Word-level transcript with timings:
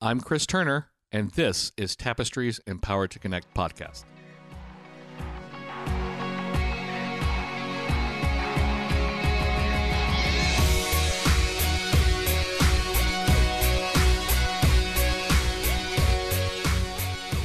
I'm 0.00 0.20
Chris 0.20 0.46
Turner, 0.46 0.90
and 1.10 1.32
this 1.32 1.72
is 1.76 1.96
Tapestry's 1.96 2.60
Empowered 2.68 3.10
to 3.10 3.18
Connect 3.18 3.52
podcast. 3.52 4.04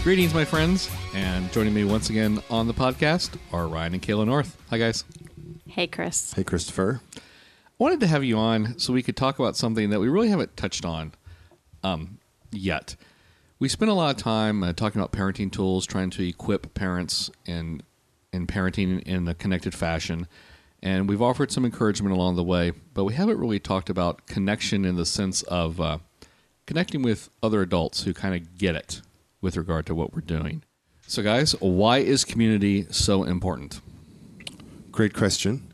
Greetings, 0.04 0.36
my 0.36 0.46
friends, 0.46 0.92
and 1.16 1.52
joining 1.52 1.74
me 1.74 1.84
once 1.86 2.12
again 2.12 2.40
on 2.52 2.68
the 2.68 2.74
podcast 2.76 3.36
are 3.52 3.68
Ryan 3.68 3.96
and 3.96 4.04
Kayla 4.04 4.28
North. 4.28 4.62
Hi, 4.70 4.78
guys. 4.78 5.06
Hey, 5.66 5.88
Chris. 5.88 6.34
Hey, 6.34 6.44
Christopher. 6.44 7.02
I 7.16 7.20
wanted 7.80 8.00
to 8.02 8.08
have 8.08 8.24
you 8.24 8.38
on 8.38 8.78
so 8.78 8.94
we 8.94 9.02
could 9.02 9.18
talk 9.18 9.40
about 9.40 9.58
something 9.58 9.90
that 9.90 10.00
we 10.00 10.08
really 10.08 10.30
haven't 10.30 10.56
touched 10.56 10.86
on 10.86 11.14
um, 11.84 12.20
yet. 12.54 12.96
We 13.60 13.70
spent 13.70 13.92
a 13.92 13.94
lot 13.94 14.16
of 14.16 14.22
time 14.22 14.64
uh, 14.64 14.74
talking 14.74 15.00
about 15.00 15.12
parenting 15.12 15.52
tools, 15.52 15.86
trying 15.86 16.10
to 16.12 16.28
equip 16.28 16.74
parents 16.74 17.30
in 17.46 17.82
in 18.32 18.48
parenting 18.48 19.02
in 19.04 19.28
a 19.28 19.34
connected 19.34 19.76
fashion, 19.76 20.28
and 20.82 21.08
we've 21.08 21.22
offered 21.22 21.52
some 21.52 21.66
encouragement 21.66 22.16
along 22.16 22.36
the 22.36 22.44
way. 22.44 22.72
But 22.94 23.04
we 23.06 23.14
haven't 23.14 23.38
really 23.38 23.60
talked 23.60 23.90
about 23.90 24.26
connection 24.26 24.86
in 24.86 24.96
the 24.96 25.06
sense 25.06 25.44
of 25.44 25.80
uh, 25.80 26.00
connecting 26.66 27.04
with 27.04 27.30
other 27.42 27.62
adults 27.62 28.04
who 28.04 28.14
kind 28.14 28.36
of 28.36 28.58
get 28.58 28.76
it 28.76 29.02
with 29.40 29.56
regard 29.56 29.86
to 29.86 29.96
what 29.96 30.14
we're 30.14 30.22
doing. 30.22 30.64
So, 31.06 31.22
guys, 31.22 31.52
why 31.60 32.00
is 32.00 32.26
community 32.26 32.88
so 32.90 33.24
important? 33.24 33.82
Great 34.92 35.14
question. 35.14 35.74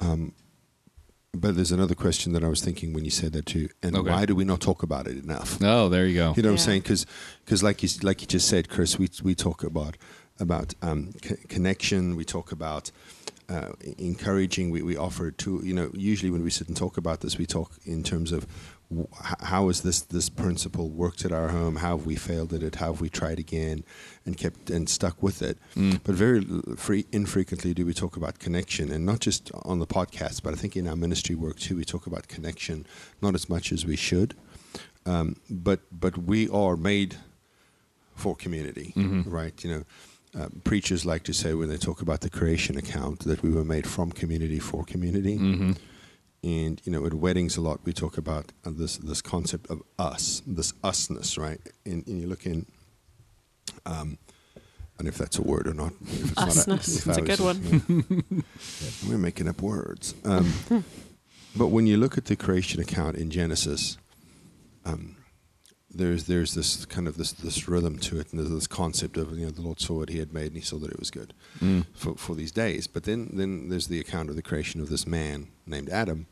Um, 0.00 0.32
but 1.34 1.56
there's 1.56 1.72
another 1.72 1.94
question 1.94 2.32
that 2.32 2.42
I 2.42 2.48
was 2.48 2.60
thinking 2.62 2.92
when 2.92 3.04
you 3.04 3.10
said 3.10 3.32
that 3.34 3.46
too. 3.46 3.68
And 3.82 3.96
Okay. 3.96 4.10
why 4.10 4.24
do 4.24 4.34
we 4.34 4.44
not 4.44 4.60
talk 4.60 4.82
about 4.82 5.06
it 5.06 5.22
enough? 5.22 5.58
Oh, 5.62 5.88
there 5.88 6.06
you 6.06 6.14
go. 6.16 6.32
You 6.36 6.42
know 6.42 6.48
what 6.50 6.52
I'm 6.54 6.58
saying? 6.58 6.82
Because, 6.82 7.06
because 7.44 7.62
like 7.62 7.82
you 7.82 7.88
like 8.02 8.20
you 8.22 8.26
just 8.26 8.48
said, 8.48 8.68
Chris, 8.68 8.98
we 8.98 9.08
we 9.22 9.34
talk 9.34 9.62
about 9.62 9.96
about 10.40 10.74
um, 10.82 11.12
c- 11.22 11.36
connection. 11.48 12.16
We 12.16 12.24
talk 12.24 12.50
about 12.52 12.90
uh, 13.48 13.70
encouraging. 13.98 14.70
We, 14.70 14.82
we 14.82 14.96
offer 14.96 15.30
to 15.30 15.60
you 15.64 15.74
know 15.74 15.90
usually 15.94 16.30
when 16.30 16.42
we 16.42 16.50
sit 16.50 16.68
and 16.68 16.76
talk 16.76 16.96
about 16.96 17.20
this, 17.20 17.36
we 17.38 17.46
talk 17.46 17.72
in 17.84 18.02
terms 18.02 18.32
of 18.32 18.40
w- 18.40 18.46
h- 18.46 18.46
how 19.40 19.66
has 19.66 19.82
this 19.82 20.00
this 20.00 20.30
principle 20.30 20.88
worked 20.88 21.24
at 21.24 21.32
our 21.32 21.48
home? 21.48 21.76
How 21.76 21.96
have 21.98 22.06
we 22.06 22.16
failed 22.16 22.54
at 22.54 22.62
it? 22.62 22.76
How 22.76 22.92
have 22.92 23.00
we 23.02 23.10
tried 23.10 23.38
again 23.38 23.84
and 24.24 24.36
kept 24.36 24.70
and 24.70 24.88
stuck 24.88 25.22
with 25.22 25.42
it? 25.42 25.58
But 26.04 26.14
very 26.14 26.42
free, 26.76 27.04
infrequently 27.12 27.74
do 27.74 27.84
we 27.84 27.92
talk 27.92 28.16
about 28.16 28.38
connection, 28.38 28.90
and 28.90 29.04
not 29.04 29.20
just 29.20 29.50
on 29.64 29.78
the 29.78 29.86
podcast, 29.86 30.42
but 30.42 30.54
I 30.54 30.56
think 30.56 30.74
in 30.76 30.88
our 30.88 30.96
ministry 30.96 31.34
work 31.34 31.58
too, 31.58 31.76
we 31.76 31.84
talk 31.84 32.06
about 32.06 32.28
connection 32.28 32.86
not 33.20 33.34
as 33.34 33.48
much 33.48 33.72
as 33.72 33.84
we 33.84 33.96
should. 33.96 34.34
Um, 35.04 35.36
but 35.50 35.80
but 35.92 36.16
we 36.16 36.48
are 36.48 36.76
made 36.76 37.16
for 38.14 38.34
community, 38.34 38.92
right? 39.26 39.62
You 39.64 39.70
know, 39.70 39.84
uh, 40.40 40.48
preachers 40.64 41.04
like 41.04 41.24
to 41.24 41.32
say 41.34 41.52
when 41.54 41.68
they 41.68 41.76
talk 41.78 42.00
about 42.02 42.20
the 42.20 42.30
creation 42.30 42.76
account 42.78 43.20
that 43.20 43.42
we 43.42 43.50
were 43.50 43.64
made 43.64 43.86
from 43.86 44.12
community 44.12 44.58
for 44.58 44.82
community. 44.84 45.36
And 46.42 46.80
you 46.84 46.92
know, 46.92 47.04
at 47.04 47.14
weddings 47.14 47.56
a 47.56 47.60
lot 47.60 47.80
we 47.84 47.92
talk 47.92 48.16
about 48.16 48.52
this 48.64 48.96
this 48.98 49.20
concept 49.20 49.68
of 49.70 49.82
us, 49.98 50.40
this 50.46 50.72
usness, 50.84 51.36
right? 51.38 51.60
And, 51.84 52.06
and 52.06 52.20
you 52.20 52.28
look 52.28 52.46
in, 52.46 52.66
um, 53.84 54.18
and 54.98 55.08
if 55.08 55.18
that's 55.18 55.38
a 55.38 55.42
word 55.42 55.66
or 55.66 55.74
not. 55.74 55.92
If 56.02 56.32
it's 56.32 56.66
not 56.66 56.78
Usness. 56.78 56.98
if 56.98 57.06
It's 57.08 57.18
a 57.18 57.22
good 57.22 57.40
yeah. 57.40 59.08
We're 59.08 59.18
making 59.18 59.48
up 59.48 59.60
words. 59.62 60.14
Um, 60.24 60.52
but 61.56 61.68
when 61.68 61.86
you 61.86 61.96
look 61.96 62.16
at 62.16 62.26
the 62.26 62.36
creation 62.36 62.80
account 62.80 63.16
in 63.16 63.30
Genesis, 63.30 63.98
um, 64.84 65.16
there's 65.90 66.24
there's 66.24 66.54
this 66.54 66.84
kind 66.86 67.08
of 67.08 67.16
this 67.16 67.32
this 67.32 67.66
rhythm 67.68 67.98
to 68.00 68.20
it, 68.20 68.30
and 68.30 68.38
there's 68.40 68.50
this 68.50 68.66
concept 68.66 69.16
of 69.16 69.36
you 69.38 69.44
know 69.46 69.50
the 69.50 69.62
Lord 69.62 69.80
saw 69.80 69.94
what 69.98 70.08
He 70.10 70.18
had 70.18 70.32
made, 70.32 70.48
and 70.48 70.56
He 70.56 70.60
saw 70.62 70.76
that 70.78 70.90
it 70.90 70.98
was 70.98 71.10
good 71.10 71.32
for 71.94 72.14
for 72.16 72.34
these 72.34 72.52
days. 72.52 72.86
But 72.86 73.04
then 73.04 73.30
then 73.32 73.68
there's 73.68 73.88
the 73.88 74.00
account 74.00 74.28
of 74.30 74.36
the 74.36 74.42
creation 74.42 74.80
of 74.80 74.88
this 74.90 75.06
man 75.06 75.48
named 75.66 75.88
Adam, 75.88 76.26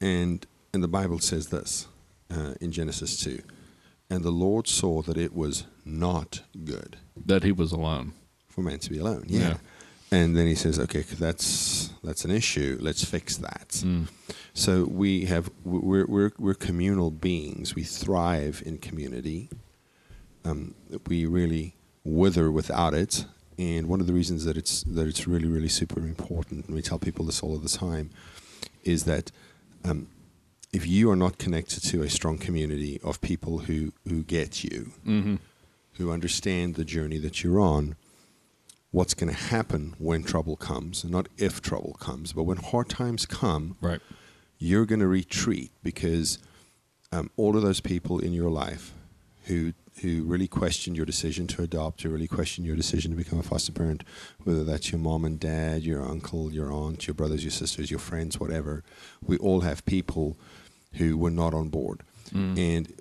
and 0.00 0.46
and 0.72 0.82
the 0.82 0.88
Bible 0.88 1.18
says 1.18 1.48
this 1.48 1.86
uh, 2.30 2.54
in 2.60 2.72
Genesis 2.72 3.18
two, 3.22 3.42
and 4.10 4.22
the 4.24 4.30
Lord 4.30 4.66
saw 4.68 5.02
that 5.02 5.16
it 5.16 5.34
was 5.34 5.64
not 5.84 6.42
good 6.64 6.96
That 7.26 7.42
he 7.44 7.52
was 7.52 7.72
alone. 7.72 8.12
for 8.48 8.62
man 8.62 8.78
to 8.80 8.90
be 8.90 8.98
alone. 8.98 9.24
Yeah. 9.28 9.40
Yeah. 9.40 9.56
And 10.12 10.36
then 10.36 10.46
he 10.46 10.54
says, 10.54 10.78
okay, 10.78 11.00
that's 11.02 11.90
that's 12.04 12.24
an 12.24 12.30
issue. 12.30 12.78
Let's 12.80 13.04
fix 13.04 13.36
that. 13.38 13.82
So 14.54 14.84
we 14.84 15.24
have 15.26 15.50
we're 15.64 16.06
we're 16.06 16.32
we're 16.38 16.54
communal 16.54 17.10
beings. 17.10 17.74
We 17.74 17.82
thrive 17.82 18.62
in 18.64 18.78
community. 18.78 19.50
Um, 20.44 20.74
we 21.08 21.26
really 21.26 21.74
wither 22.04 22.50
without 22.52 22.94
it. 22.94 23.24
And 23.58 23.88
one 23.88 24.00
of 24.00 24.06
the 24.06 24.12
reasons 24.12 24.44
that 24.44 24.56
it's 24.56 24.82
that 24.84 25.06
it's 25.08 25.26
really 25.26 25.48
really 25.48 25.68
super 25.68 26.00
important, 26.00 26.66
and 26.66 26.74
we 26.74 26.82
tell 26.82 26.98
people 26.98 27.24
this 27.24 27.42
all 27.42 27.54
of 27.56 27.62
the 27.62 27.68
time, 27.68 28.10
is 28.84 29.04
that 29.04 29.32
um, 29.84 30.06
if 30.72 30.86
you 30.86 31.10
are 31.10 31.16
not 31.16 31.38
connected 31.38 31.80
to 31.84 32.02
a 32.02 32.08
strong 32.10 32.38
community 32.38 33.00
of 33.02 33.20
people 33.20 33.58
who 33.60 33.92
who 34.08 34.22
get 34.22 34.62
you, 34.62 34.92
who 35.94 36.12
understand 36.12 36.74
the 36.76 36.84
journey 36.84 37.18
that 37.18 37.42
you're 37.42 37.58
on, 37.60 37.96
what's 38.90 39.14
going 39.14 39.28
to 39.32 39.38
happen 39.38 39.94
when 39.98 40.22
trouble 40.22 40.56
comes, 40.56 41.02
and 41.02 41.12
not 41.12 41.28
if 41.36 41.60
trouble 41.60 41.94
comes, 42.00 42.32
but 42.32 42.44
when 42.44 42.56
hard 42.58 42.88
times 42.88 43.26
come, 43.26 43.76
Right. 43.80 44.00
you're 44.58 44.86
going 44.86 45.00
to 45.00 45.06
retreat 45.06 45.70
because 45.82 46.38
um, 47.12 47.30
all 47.36 47.56
of 47.56 47.62
those 47.62 47.80
people 47.80 48.18
in 48.18 48.32
your 48.32 48.50
life 48.50 48.92
who 49.44 49.72
who 50.02 50.24
really 50.24 50.46
question 50.46 50.94
your 50.94 51.06
decision 51.06 51.46
to 51.46 51.62
adopt, 51.62 52.02
who 52.02 52.10
really 52.10 52.28
question 52.28 52.66
your 52.66 52.76
decision 52.76 53.10
to 53.10 53.16
become 53.16 53.38
a 53.38 53.42
foster 53.42 53.72
parent, 53.72 54.04
whether 54.44 54.62
that's 54.62 54.92
your 54.92 54.98
mom 54.98 55.24
and 55.24 55.40
dad, 55.40 55.82
your 55.84 56.02
uncle, 56.06 56.52
your 56.52 56.70
aunt, 56.70 57.06
your 57.06 57.14
brothers, 57.14 57.42
your 57.42 57.50
sisters, 57.50 57.90
your 57.90 57.98
friends, 57.98 58.38
whatever, 58.38 58.84
we 59.24 59.38
all 59.38 59.62
have 59.62 59.86
people 59.86 60.36
who 60.96 61.16
were 61.16 61.30
not 61.30 61.54
on 61.54 61.70
board, 61.70 62.02
and 62.34 62.92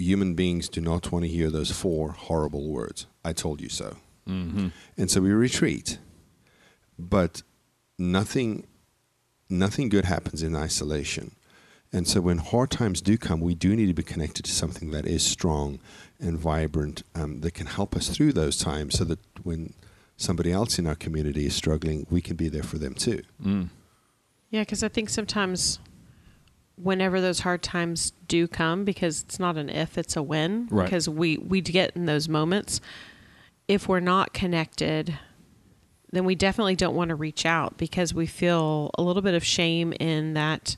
human 0.00 0.34
beings 0.34 0.68
do 0.68 0.80
not 0.80 1.12
want 1.12 1.24
to 1.24 1.28
hear 1.30 1.48
those 1.48 1.70
four 1.70 2.10
horrible 2.10 2.72
words. 2.72 3.06
I 3.24 3.32
told 3.32 3.60
you 3.60 3.68
so. 3.68 3.98
And 4.26 4.72
so 5.10 5.20
we 5.20 5.30
retreat. 5.32 5.98
But 6.98 7.42
nothing 7.98 8.66
nothing 9.48 9.88
good 9.90 10.04
happens 10.06 10.42
in 10.42 10.56
isolation. 10.56 11.32
And 11.92 12.08
so 12.08 12.22
when 12.22 12.38
hard 12.38 12.70
times 12.70 13.02
do 13.02 13.18
come, 13.18 13.40
we 13.40 13.54
do 13.54 13.76
need 13.76 13.86
to 13.86 13.92
be 13.92 14.02
connected 14.02 14.44
to 14.46 14.50
something 14.50 14.92
that 14.92 15.04
is 15.06 15.22
strong 15.22 15.78
and 16.18 16.38
vibrant 16.38 17.02
um, 17.14 17.40
that 17.42 17.52
can 17.52 17.66
help 17.66 17.94
us 17.94 18.08
through 18.08 18.32
those 18.32 18.56
times 18.56 18.96
so 18.96 19.04
that 19.04 19.18
when 19.42 19.74
somebody 20.16 20.50
else 20.52 20.78
in 20.78 20.86
our 20.86 20.94
community 20.94 21.44
is 21.44 21.54
struggling, 21.54 22.06
we 22.08 22.22
can 22.22 22.34
be 22.36 22.48
there 22.48 22.62
for 22.62 22.78
them 22.78 22.94
too. 22.94 23.20
Yeah, 24.50 24.62
because 24.62 24.82
I 24.82 24.88
think 24.88 25.10
sometimes 25.10 25.80
whenever 26.76 27.20
those 27.20 27.40
hard 27.40 27.62
times 27.62 28.12
do 28.26 28.48
come, 28.48 28.84
because 28.86 29.20
it's 29.22 29.38
not 29.38 29.58
an 29.58 29.68
if, 29.68 29.98
it's 29.98 30.16
a 30.16 30.22
when, 30.22 30.68
Right. 30.70 30.84
because 30.84 31.10
we, 31.10 31.36
we 31.36 31.60
get 31.60 31.94
in 31.94 32.06
those 32.06 32.26
moments, 32.26 32.80
if 33.72 33.88
we're 33.88 34.00
not 34.00 34.34
connected, 34.34 35.18
then 36.10 36.26
we 36.26 36.34
definitely 36.34 36.76
don't 36.76 36.94
want 36.94 37.08
to 37.08 37.14
reach 37.14 37.46
out 37.46 37.78
because 37.78 38.12
we 38.12 38.26
feel 38.26 38.90
a 38.98 39.02
little 39.02 39.22
bit 39.22 39.32
of 39.32 39.42
shame 39.42 39.94
in 39.98 40.34
that 40.34 40.76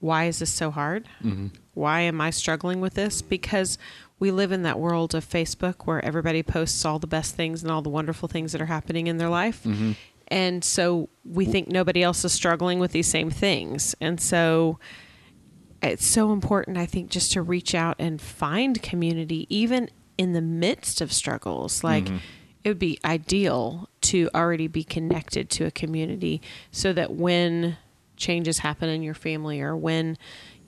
why 0.00 0.24
is 0.26 0.38
this 0.38 0.50
so 0.50 0.70
hard? 0.70 1.08
Mm-hmm. 1.22 1.46
Why 1.72 2.00
am 2.00 2.20
I 2.20 2.28
struggling 2.28 2.82
with 2.82 2.92
this? 2.92 3.22
Because 3.22 3.78
we 4.18 4.30
live 4.30 4.52
in 4.52 4.64
that 4.64 4.78
world 4.78 5.14
of 5.14 5.26
Facebook 5.26 5.86
where 5.86 6.04
everybody 6.04 6.42
posts 6.42 6.84
all 6.84 6.98
the 6.98 7.06
best 7.06 7.36
things 7.36 7.62
and 7.62 7.72
all 7.72 7.80
the 7.80 7.88
wonderful 7.88 8.28
things 8.28 8.52
that 8.52 8.60
are 8.60 8.66
happening 8.66 9.06
in 9.06 9.16
their 9.16 9.30
life. 9.30 9.64
Mm-hmm. 9.64 9.92
And 10.28 10.62
so 10.62 11.08
we 11.24 11.46
think 11.46 11.68
nobody 11.68 12.02
else 12.02 12.22
is 12.22 12.34
struggling 12.34 12.80
with 12.80 12.92
these 12.92 13.06
same 13.06 13.30
things. 13.30 13.94
And 13.98 14.20
so 14.20 14.78
it's 15.82 16.04
so 16.04 16.32
important, 16.32 16.76
I 16.76 16.84
think, 16.84 17.08
just 17.08 17.32
to 17.32 17.40
reach 17.40 17.74
out 17.74 17.96
and 17.98 18.20
find 18.20 18.82
community, 18.82 19.46
even 19.48 19.88
in 20.16 20.32
the 20.32 20.40
midst 20.40 21.00
of 21.00 21.12
struggles. 21.12 21.84
Like, 21.84 22.04
mm-hmm. 22.04 22.18
it 22.62 22.68
would 22.68 22.78
be 22.78 22.98
ideal 23.04 23.88
to 24.02 24.28
already 24.34 24.66
be 24.66 24.84
connected 24.84 25.50
to 25.50 25.64
a 25.66 25.70
community 25.70 26.40
so 26.70 26.92
that 26.92 27.12
when 27.12 27.76
changes 28.16 28.58
happen 28.58 28.88
in 28.88 29.02
your 29.02 29.14
family 29.14 29.60
or 29.60 29.76
when, 29.76 30.16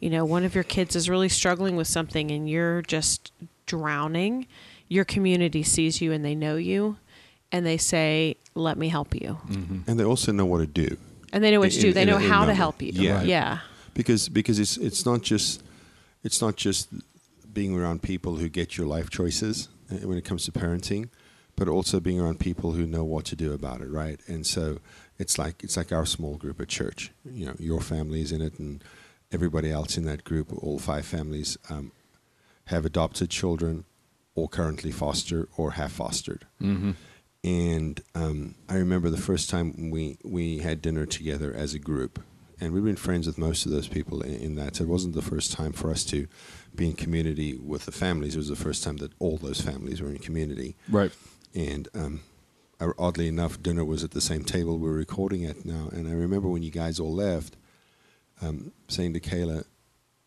you 0.01 0.11
know, 0.11 0.25
one 0.25 0.45
of 0.45 0.55
your 0.55 0.65
kids 0.65 0.97
is 0.97 1.09
really 1.09 1.29
struggling 1.29 1.77
with 1.77 1.87
something 1.87 2.31
and 2.31 2.49
you're 2.49 2.83
just 2.83 3.33
drowning, 3.67 4.47
your 4.89 5.05
community 5.05 5.63
sees 5.63 6.01
you 6.01 6.13
and 6.13 6.25
they 6.25 6.35
know 6.35 6.57
you 6.57 6.97
and 7.53 7.65
they 7.65 7.77
say, 7.77 8.37
let 8.55 8.77
me 8.77 8.89
help 8.89 9.15
you. 9.15 9.39
Mm-hmm. 9.49 9.91
And 9.91 10.01
they 10.01 10.05
also 10.05 10.33
know 10.33 10.47
what 10.47 10.59
to 10.59 10.67
do. 10.67 10.97
And 11.33 11.43
they 11.43 11.51
know 11.51 11.61
what 11.61 11.73
to 11.73 11.81
do. 11.81 11.93
They 11.93 12.03
in 12.03 12.09
know 12.09 12.19
in 12.19 12.29
how 12.29 12.47
to 12.47 12.55
help 12.55 12.83
you. 12.83 12.93
Yeah. 12.95 13.23
Yeah. 13.23 13.59
because 13.97 14.29
because 14.29 14.59
it's 14.59 14.77
it's 14.77 15.05
not 15.05 15.23
just 15.23 15.63
it's 16.23 16.41
not 16.41 16.57
just 16.57 16.89
being 17.57 17.75
around 17.75 18.03
people 18.03 18.37
who 18.37 18.51
get 18.51 18.77
your 18.77 18.87
life 18.87 19.09
choices 19.09 19.71
uh, 19.91 20.07
when 20.07 20.19
it 20.19 20.27
comes 20.27 20.45
to 20.45 20.53
parenting, 20.53 21.09
but 21.57 21.69
also 21.69 22.01
being 22.01 22.21
around 22.21 22.39
people 22.39 22.73
who 22.73 22.87
know 22.87 23.03
what 23.03 23.25
to 23.25 23.35
do 23.35 23.55
about 23.55 23.81
it, 23.81 23.89
right? 23.89 24.21
And 24.27 24.47
so 24.47 24.79
it's 25.19 25.39
like 25.39 25.65
it's 25.65 25.75
like 25.75 25.91
our 25.91 26.05
small 26.05 26.37
group 26.37 26.61
at 26.61 26.69
church. 26.69 27.13
You 27.25 27.47
know, 27.47 27.57
your 27.59 27.81
family 27.81 28.21
is 28.21 28.31
in 28.31 28.43
it, 28.43 28.59
and 28.59 28.85
everybody 29.33 29.73
else 29.73 29.97
in 29.97 30.05
that 30.05 30.23
group, 30.23 30.53
all 30.53 30.79
five 30.79 31.07
families, 31.07 31.57
um, 31.71 31.93
have 32.67 32.85
adopted 32.85 33.31
children, 33.31 33.85
or 34.35 34.49
currently 34.51 34.93
foster, 34.93 35.49
or 35.57 35.71
have 35.73 35.93
fostered. 35.93 36.45
Mm-hmm. 36.61 36.91
And 37.43 38.03
um, 38.15 38.55
I 38.69 38.75
remember 38.75 39.09
the 39.09 39.17
first 39.31 39.49
time 39.49 39.91
we 39.91 40.19
we 40.23 40.59
had 40.59 40.83
dinner 40.83 41.07
together 41.07 41.55
as 41.55 41.73
a 41.73 41.79
group, 41.79 42.23
and 42.61 42.73
we've 42.73 42.85
been 42.85 42.97
friends 42.97 43.27
with 43.27 43.39
most 43.39 43.67
of 43.67 43.73
those 43.73 43.89
people 43.89 44.23
in, 44.23 44.35
in 44.35 44.55
that. 44.57 44.77
So 44.77 44.85
it 44.85 44.89
wasn't 44.89 45.15
the 45.15 45.23
first 45.23 45.53
time 45.53 45.73
for 45.73 45.91
us 45.91 46.05
to 46.07 46.27
be 46.75 46.87
in 46.89 46.95
community 46.95 47.55
with 47.55 47.85
the 47.85 47.93
families. 47.93 48.35
It 48.35 48.39
was 48.39 48.49
the 48.49 48.57
first 48.57 48.83
time 48.83 48.97
that 48.99 49.13
all 49.19 49.37
those 49.37 49.61
families 49.61 50.01
were 50.01 50.09
in 50.09 50.19
community. 50.19 50.77
Right. 50.89 51.13
And 51.55 51.89
um, 51.95 52.21
oddly 52.99 53.29
enough, 53.29 53.63
dinner 53.63 53.85
was 53.85 54.05
at 54.05 54.13
the 54.13 54.21
same 54.21 54.45
table 54.45 54.79
we're 54.79 54.93
recording 54.93 55.45
at 55.45 55.65
now. 55.65 55.89
And 55.93 56.09
I 56.09 56.13
remember 56.13 56.49
when 56.49 56.63
you 56.63 56.71
guys 56.71 56.99
all 56.99 57.15
left, 57.15 57.57
um, 58.43 58.73
saying 58.89 59.15
to 59.15 59.21
Kayla, 59.21 59.65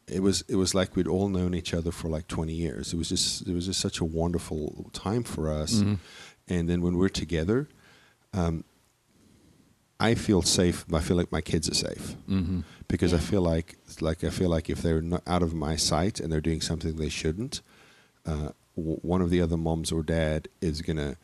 it 0.07 0.23
was 0.23 0.43
it 0.47 0.55
was 0.55 0.73
like 0.73 0.95
we'd 0.95 1.07
all 1.07 1.29
known 1.29 1.53
each 1.53 1.71
other 1.71 1.91
for 1.91 2.09
like 2.09 2.27
20 2.27 2.51
years. 2.51 2.93
It 2.93 2.97
was 2.97 3.09
just 3.09 3.47
it 3.47 3.53
was 3.53 3.67
just 3.67 3.79
such 3.79 3.99
a 3.99 4.05
wonderful 4.05 4.89
time 4.91 5.23
for 5.23 5.51
us. 5.51 5.75
Mm-hmm. 5.75 5.93
And 6.47 6.67
then 6.67 6.81
when 6.81 6.97
we're 6.97 7.09
together, 7.09 7.69
um, 8.33 8.63
I 9.99 10.15
feel 10.15 10.41
safe. 10.41 10.85
I 10.93 10.99
feel 11.01 11.17
like 11.17 11.31
my 11.31 11.41
kids 11.41 11.69
are 11.69 11.73
safe 11.75 12.15
Mm-hmm. 12.29 12.61
because 12.87 13.13
I 13.13 13.17
feel 13.17 13.41
like 13.41 13.77
like 14.01 14.23
I 14.23 14.29
feel 14.29 14.49
like 14.49 14.69
if 14.69 14.81
they're 14.81 15.01
not 15.01 15.23
out 15.27 15.43
of 15.43 15.53
my 15.53 15.75
sight 15.75 16.19
and 16.19 16.31
they're 16.31 16.41
doing 16.49 16.61
something 16.61 16.95
they 16.95 17.09
shouldn't, 17.09 17.61
uh, 18.25 18.51
w- 18.77 18.99
one 19.01 19.21
of 19.21 19.29
the 19.29 19.41
other 19.41 19.57
moms 19.57 19.91
or 19.91 20.03
dad 20.03 20.47
is 20.61 20.81
gonna 20.81 21.17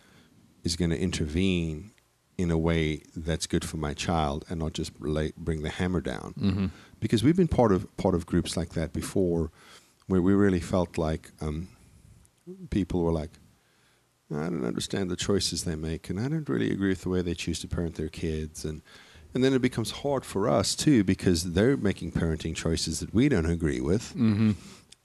is 0.64 0.76
gonna 0.76 0.96
intervene 0.96 1.92
in 2.38 2.52
a 2.52 2.58
way 2.58 3.02
that's 3.16 3.48
good 3.48 3.64
for 3.64 3.78
my 3.78 3.94
child 3.94 4.44
and 4.50 4.60
not 4.60 4.74
just 4.74 4.92
lay, 5.00 5.32
bring 5.38 5.62
the 5.64 5.70
hammer 5.70 6.02
down. 6.02 6.34
Mm-hmm. 6.38 6.66
Because 7.00 7.24
we've 7.24 7.38
been 7.38 7.48
part 7.48 7.72
of 7.72 7.88
part 7.98 8.14
of 8.16 8.26
groups 8.26 8.58
like 8.58 8.72
that 8.74 8.92
before, 8.92 9.52
where 10.08 10.22
we 10.22 10.34
really 10.34 10.60
felt 10.60 10.98
like 10.98 11.32
um, 11.40 11.70
people 12.72 13.04
were 13.04 13.14
like, 13.14 13.32
I 14.32 14.44
don't 14.50 14.66
understand 14.66 15.10
the 15.12 15.16
choices 15.16 15.64
they 15.64 15.76
make, 15.76 16.10
and 16.10 16.20
I 16.20 16.28
don't 16.28 16.48
really 16.50 16.72
agree 16.72 16.90
with 16.90 17.04
the 17.04 17.10
way 17.10 17.22
they 17.22 17.36
choose 17.36 17.60
to 17.60 17.68
parent 17.68 17.96
their 17.96 18.10
kids, 18.10 18.66
and 18.66 18.82
and 19.34 19.44
then 19.44 19.54
it 19.54 19.62
becomes 19.62 19.92
hard 19.92 20.24
for 20.26 20.48
us 20.50 20.76
too 20.76 21.04
because 21.04 21.52
they're 21.54 21.76
making 21.78 22.12
parenting 22.14 22.56
choices 22.56 23.02
that 23.02 23.14
we 23.14 23.30
don't 23.30 23.46
agree 23.46 23.82
with, 23.82 24.14
Mm-hmm. 24.16 24.52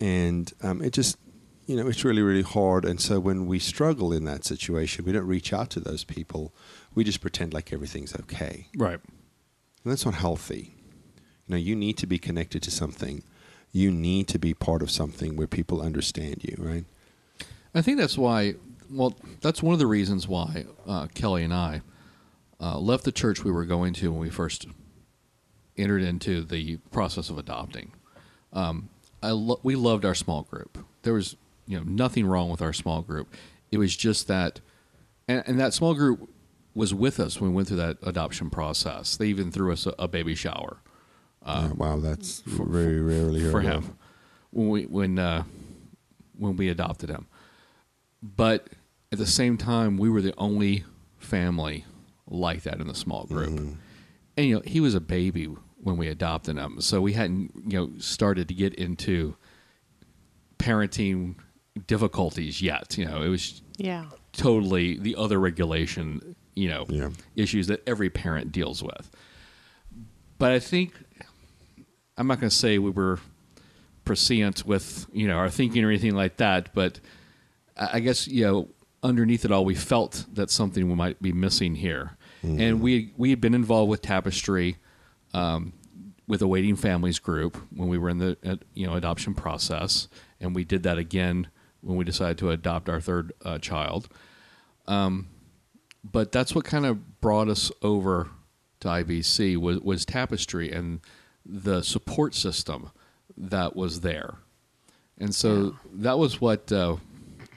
and 0.00 0.52
um, 0.62 0.80
it 0.82 0.92
just 0.92 1.18
you 1.66 1.76
know 1.76 1.86
it's 1.86 2.04
really 2.04 2.22
really 2.22 2.42
hard. 2.42 2.84
And 2.84 3.00
so 3.00 3.20
when 3.20 3.46
we 3.46 3.58
struggle 3.58 4.12
in 4.12 4.24
that 4.24 4.44
situation, 4.44 5.04
we 5.04 5.12
don't 5.12 5.26
reach 5.26 5.52
out 5.52 5.68
to 5.70 5.80
those 5.80 6.04
people. 6.04 6.52
We 6.94 7.04
just 7.04 7.20
pretend 7.20 7.52
like 7.52 7.72
everything's 7.72 8.14
okay, 8.20 8.68
Right. 8.76 9.00
and 9.84 9.92
that's 9.92 10.04
not 10.06 10.14
healthy. 10.14 10.74
You 11.46 11.52
know, 11.52 11.56
you 11.58 11.76
need 11.76 11.98
to 11.98 12.06
be 12.06 12.18
connected 12.18 12.62
to 12.62 12.70
something. 12.70 13.22
You 13.72 13.90
need 13.90 14.28
to 14.28 14.38
be 14.38 14.54
part 14.54 14.80
of 14.82 14.90
something 14.90 15.36
where 15.36 15.46
people 15.46 15.80
understand 15.82 16.42
you, 16.42 16.56
right? 16.58 16.84
I 17.74 17.82
think 17.82 17.98
that's 17.98 18.16
why. 18.16 18.54
Well, 18.90 19.16
that's 19.40 19.62
one 19.62 19.72
of 19.72 19.78
the 19.78 19.86
reasons 19.86 20.26
why 20.26 20.64
uh, 20.86 21.06
Kelly 21.14 21.44
and 21.44 21.54
I 21.54 21.82
uh, 22.60 22.78
left 22.78 23.04
the 23.04 23.12
church 23.12 23.44
we 23.44 23.50
were 23.52 23.64
going 23.64 23.92
to 23.94 24.10
when 24.10 24.20
we 24.20 24.30
first 24.30 24.66
entered 25.76 26.02
into 26.02 26.42
the 26.42 26.78
process 26.90 27.30
of 27.30 27.38
adopting. 27.38 27.92
Um, 28.52 28.88
I 29.22 29.30
lo- 29.30 29.60
we 29.62 29.76
loved 29.76 30.04
our 30.04 30.14
small 30.14 30.42
group. 30.42 30.78
There 31.02 31.14
was 31.14 31.36
you 31.66 31.78
know 31.78 31.84
nothing 31.86 32.26
wrong 32.26 32.50
with 32.50 32.60
our 32.62 32.72
small 32.72 33.02
group. 33.02 33.32
It 33.70 33.78
was 33.78 33.96
just 33.96 34.26
that, 34.28 34.60
and, 35.28 35.44
and 35.46 35.60
that 35.60 35.72
small 35.72 35.94
group 35.94 36.28
was 36.74 36.92
with 36.92 37.20
us 37.20 37.40
when 37.40 37.50
we 37.50 37.56
went 37.56 37.68
through 37.68 37.76
that 37.78 37.98
adoption 38.02 38.50
process. 38.50 39.16
They 39.16 39.26
even 39.26 39.52
threw 39.52 39.72
us 39.72 39.86
a, 39.86 39.94
a 39.98 40.08
baby 40.08 40.34
shower 40.34 40.78
Yeah, 41.46 41.72
wow, 41.72 41.98
that's 42.00 42.40
very 42.40 43.00
rarely 43.00 43.48
for 43.50 43.60
of. 43.60 43.64
him 43.66 43.96
when 44.50 44.68
we 44.68 44.82
when 44.86 45.18
uh, 45.18 45.44
when 46.36 46.56
we 46.56 46.68
adopted 46.68 47.08
him. 47.10 47.26
But 48.22 48.68
at 49.12 49.18
the 49.18 49.26
same 49.26 49.56
time, 49.56 49.96
we 49.98 50.08
were 50.08 50.22
the 50.22 50.34
only 50.38 50.84
family 51.18 51.84
like 52.28 52.62
that 52.62 52.80
in 52.80 52.86
the 52.86 52.94
small 52.94 53.24
group. 53.24 53.50
Mm-hmm. 53.50 53.72
And 54.36 54.46
you 54.46 54.54
know, 54.56 54.62
he 54.64 54.80
was 54.80 54.94
a 54.94 55.00
baby 55.00 55.46
when 55.82 55.96
we 55.96 56.08
adopted 56.08 56.56
him, 56.56 56.80
so 56.80 57.00
we 57.00 57.14
hadn't 57.14 57.52
you 57.66 57.78
know 57.78 57.90
started 57.98 58.48
to 58.48 58.54
get 58.54 58.74
into 58.74 59.34
parenting 60.58 61.36
difficulties 61.86 62.60
yet. 62.62 62.96
You 62.98 63.06
know, 63.06 63.22
it 63.22 63.28
was 63.28 63.62
Yeah. 63.76 64.06
totally 64.32 64.96
the 64.98 65.16
other 65.16 65.38
regulation, 65.40 66.36
you 66.54 66.68
know, 66.68 66.86
Yeah. 66.88 67.10
issues 67.34 67.66
that 67.68 67.82
every 67.86 68.10
parent 68.10 68.52
deals 68.52 68.82
with. 68.82 69.10
But 70.38 70.52
I 70.52 70.58
think 70.58 70.92
I'm 72.16 72.26
not 72.26 72.40
going 72.40 72.50
to 72.50 72.56
say 72.56 72.78
we 72.78 72.90
were 72.90 73.18
prescient 74.04 74.66
with 74.66 75.06
you 75.12 75.26
know 75.28 75.36
our 75.36 75.50
thinking 75.50 75.84
or 75.84 75.88
anything 75.88 76.14
like 76.14 76.36
that, 76.36 76.74
but 76.74 77.00
I 77.76 77.96
I 77.96 78.00
guess 78.00 78.28
you 78.28 78.44
know 78.44 78.68
underneath 79.02 79.44
it 79.44 79.52
all, 79.52 79.64
we 79.64 79.74
felt 79.74 80.26
that 80.32 80.50
something 80.50 80.88
we 80.88 80.94
might 80.94 81.20
be 81.20 81.32
missing 81.32 81.74
here, 81.76 82.16
and 82.42 82.80
we 82.80 83.12
we 83.16 83.30
had 83.30 83.40
been 83.40 83.54
involved 83.54 83.90
with 83.90 84.02
Tapestry. 84.02 84.76
Um, 85.32 85.74
with 86.30 86.40
a 86.40 86.46
waiting 86.46 86.76
families 86.76 87.18
group 87.18 87.56
when 87.74 87.88
we 87.88 87.98
were 87.98 88.08
in 88.08 88.18
the 88.18 88.38
uh, 88.46 88.54
you 88.72 88.86
know 88.86 88.94
adoption 88.94 89.34
process, 89.34 90.06
and 90.40 90.54
we 90.54 90.64
did 90.64 90.84
that 90.84 90.96
again 90.96 91.48
when 91.80 91.96
we 91.96 92.04
decided 92.04 92.38
to 92.38 92.50
adopt 92.50 92.88
our 92.88 93.00
third 93.00 93.32
uh, 93.44 93.58
child. 93.58 94.08
Um, 94.86 95.28
but 96.04 96.30
that's 96.30 96.54
what 96.54 96.64
kind 96.64 96.86
of 96.86 97.20
brought 97.20 97.48
us 97.48 97.72
over 97.82 98.30
to 98.78 98.88
IBC 98.88 99.56
was 99.56 99.80
was 99.80 100.04
Tapestry 100.04 100.70
and 100.70 101.00
the 101.44 101.82
support 101.82 102.34
system 102.34 102.90
that 103.36 103.74
was 103.74 104.00
there, 104.00 104.36
and 105.18 105.34
so 105.34 105.76
that 105.92 106.16
was 106.16 106.40
what 106.40 106.70
uh, 106.70 106.96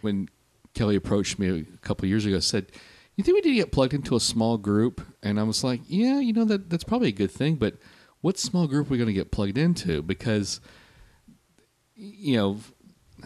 when 0.01 0.29
Kelly 0.73 0.95
approached 0.95 1.39
me 1.39 1.65
a 1.73 1.77
couple 1.77 2.07
years 2.07 2.25
ago 2.25 2.39
said. 2.39 2.71
You 3.15 3.23
think 3.23 3.35
we 3.35 3.41
need 3.41 3.57
to 3.57 3.61
get 3.61 3.71
plugged 3.71 3.93
into 3.93 4.15
a 4.15 4.19
small 4.19 4.57
group? 4.57 4.99
And 5.21 5.39
I 5.39 5.43
was 5.43 5.63
like, 5.63 5.81
yeah, 5.85 6.19
you 6.19 6.33
know 6.33 6.45
that 6.45 6.71
that's 6.71 6.83
probably 6.83 7.09
a 7.09 7.11
good 7.11 7.29
thing, 7.29 7.57
but 7.57 7.75
what 8.21 8.39
small 8.39 8.65
group 8.65 8.87
are 8.87 8.89
we 8.89 8.97
going 8.97 9.07
to 9.07 9.13
get 9.13 9.29
plugged 9.29 9.57
into? 9.57 10.01
Because 10.01 10.59
you 11.95 12.37
know, 12.37 12.59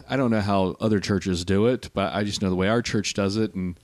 I 0.08 0.16
don't 0.16 0.30
know 0.30 0.40
how 0.40 0.76
other 0.80 1.00
churches 1.00 1.44
do 1.44 1.66
it, 1.66 1.90
but 1.94 2.14
I 2.14 2.24
just 2.24 2.42
know 2.42 2.50
the 2.50 2.56
way 2.56 2.68
our 2.68 2.82
church 2.82 3.14
does 3.14 3.36
it, 3.36 3.54
and 3.54 3.78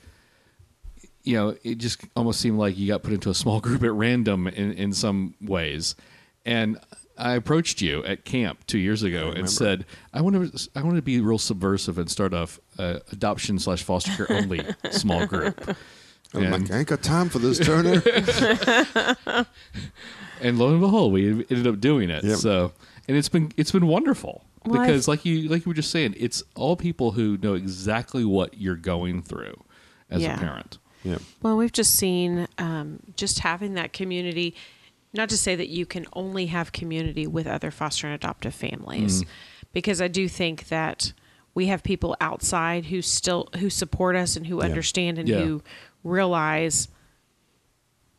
you 1.23 1.37
know, 1.37 1.57
it 1.63 1.79
just 1.79 2.03
almost 2.15 2.41
seemed 2.41 2.59
like 2.59 2.77
you 2.77 2.87
got 2.87 3.03
put 3.03 3.15
into 3.15 3.31
a 3.31 3.35
small 3.35 3.61
group 3.63 3.83
at 3.83 3.93
random 3.93 4.47
in 4.47 4.73
in 4.73 4.93
some 4.93 5.35
ways. 5.41 5.95
And 6.44 6.79
I 7.17 7.35
approached 7.35 7.81
you 7.81 8.05
at 8.05 8.25
camp 8.25 8.67
two 8.67 8.79
years 8.79 9.02
ago 9.02 9.31
and 9.35 9.49
said, 9.49 9.87
"I 10.12 10.20
want 10.20 10.35
to, 10.52 10.69
I 10.75 10.82
want 10.82 10.96
to 10.96 11.02
be 11.02 11.20
real 11.20 11.38
subversive 11.38 11.96
and 11.99 12.10
start 12.10 12.34
a 12.34 12.48
uh, 12.79 12.98
adoption 13.13 13.58
slash 13.58 13.82
foster 13.82 14.27
care 14.27 14.36
only 14.36 14.63
small 14.91 15.24
group." 15.27 15.77
I'm 16.34 16.43
And- 16.43 16.53
like, 16.65 16.70
I 16.72 16.79
ain't 16.79 16.89
got 16.89 17.03
time 17.03 17.29
for 17.29 17.39
this, 17.39 17.58
Turner. 17.60 18.03
and 20.41 20.58
lo 20.58 20.70
and 20.70 20.81
behold, 20.81 21.13
we 21.13 21.29
ended 21.31 21.67
up 21.67 21.81
doing 21.81 22.10
it. 22.10 22.24
Yep. 22.24 22.39
So, 22.39 22.72
and 23.08 23.17
it's 23.17 23.29
been 23.29 23.53
it's 23.56 23.72
been 23.72 23.86
wonderful 23.86 24.44
Well, 24.65 24.81
I- 24.81 24.86
because, 24.86 25.08
like 25.08 25.24
you 25.24 25.48
like 25.48 25.65
you 25.65 25.70
were 25.70 25.74
just 25.74 25.91
saying, 25.91 26.15
it's 26.19 26.43
all 26.55 26.77
people 26.77 27.13
who 27.13 27.36
know 27.39 27.55
exactly 27.55 28.24
what 28.24 28.60
you're 28.60 28.77
going 28.77 29.22
through 29.22 29.63
as 30.10 30.22
Yeah. 30.22 30.36
a 30.36 30.39
parent. 30.39 30.79
yeah. 31.05 31.19
Well, 31.43 31.56
we've 31.56 31.72
just 31.72 31.94
seen 31.94 32.46
um, 32.58 32.98
just 33.17 33.41
having 33.41 33.74
that 33.74 33.93
community. 33.93 34.55
Not 35.15 35.29
to 35.31 35.39
say 35.39 35.55
that 35.55 35.69
you 35.69 35.87
can 35.87 36.06
only 36.13 36.47
have 36.47 36.73
community 36.73 37.27
with 37.27 37.47
other 37.47 37.71
foster 37.71 38.06
and 38.06 38.15
adoptive 38.15 38.55
families, 38.55 39.23
mm-hmm. 39.23 39.31
because 39.73 40.03
I 40.03 40.09
do 40.09 40.29
think 40.29 40.69
that 40.69 41.13
we 41.55 41.67
have 41.67 41.85
people 41.85 42.17
outside 42.21 42.87
who 42.87 43.01
still 43.01 43.49
who 43.59 43.71
support 43.71 44.17
us 44.17 44.37
and 44.37 44.47
who 44.49 44.59
Yeah. 44.59 44.65
understand 44.65 45.19
and 45.19 45.29
Yeah. 45.29 45.41
who 45.41 45.63
realize 46.03 46.89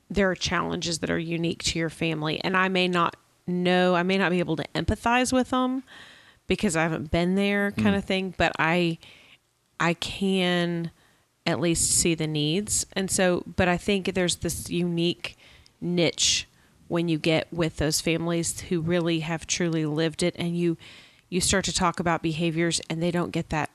there 0.10 0.30
are 0.30 0.36
challenges 0.36 1.00
that 1.00 1.10
are 1.10 1.20
unique 1.20 1.64
to 1.64 1.80
your 1.80 1.90
family. 1.90 2.40
And 2.44 2.56
I 2.56 2.70
may 2.70 2.88
not 2.88 3.18
know, 3.48 3.96
I 3.96 4.04
may 4.04 4.18
not 4.18 4.32
be 4.32 4.40
able 4.40 4.56
to 4.56 4.66
empathize 4.74 5.34
with 5.34 5.50
them 5.50 5.84
because 6.48 6.75
I 6.75 6.84
haven't 6.84 7.12
been 7.12 7.36
there, 7.36 7.72
mm-hmm. 7.72 7.84
kind 7.84 7.96
of 7.96 8.06
thing. 8.06 8.34
But 8.38 8.54
I, 8.58 8.98
I 9.80 9.96
can 9.96 10.92
at 11.46 11.60
least 11.60 11.92
see 11.92 12.16
the 12.16 12.28
needs. 12.28 12.86
And 12.94 13.12
so, 13.12 13.44
but 13.56 13.68
I 13.68 13.78
think 13.78 14.14
there's 14.14 14.38
this 14.38 14.70
unique 14.70 15.38
niche 15.82 16.48
when 16.88 17.08
you 17.08 17.18
get 17.18 17.51
with 17.51 17.77
those 17.77 18.01
families 18.01 18.62
who 18.62 18.82
really 18.82 19.22
have 19.22 19.48
truly 19.48 19.86
lived 19.86 20.24
it 20.24 20.36
and 20.38 20.58
you 20.58 20.77
you 21.30 21.42
start 21.42 21.65
to 21.65 21.74
talk 21.74 22.00
about 22.00 22.22
behaviors 22.22 22.80
and 22.89 23.01
they 23.01 23.12
don't 23.12 23.32
get 23.32 23.50
that 23.50 23.70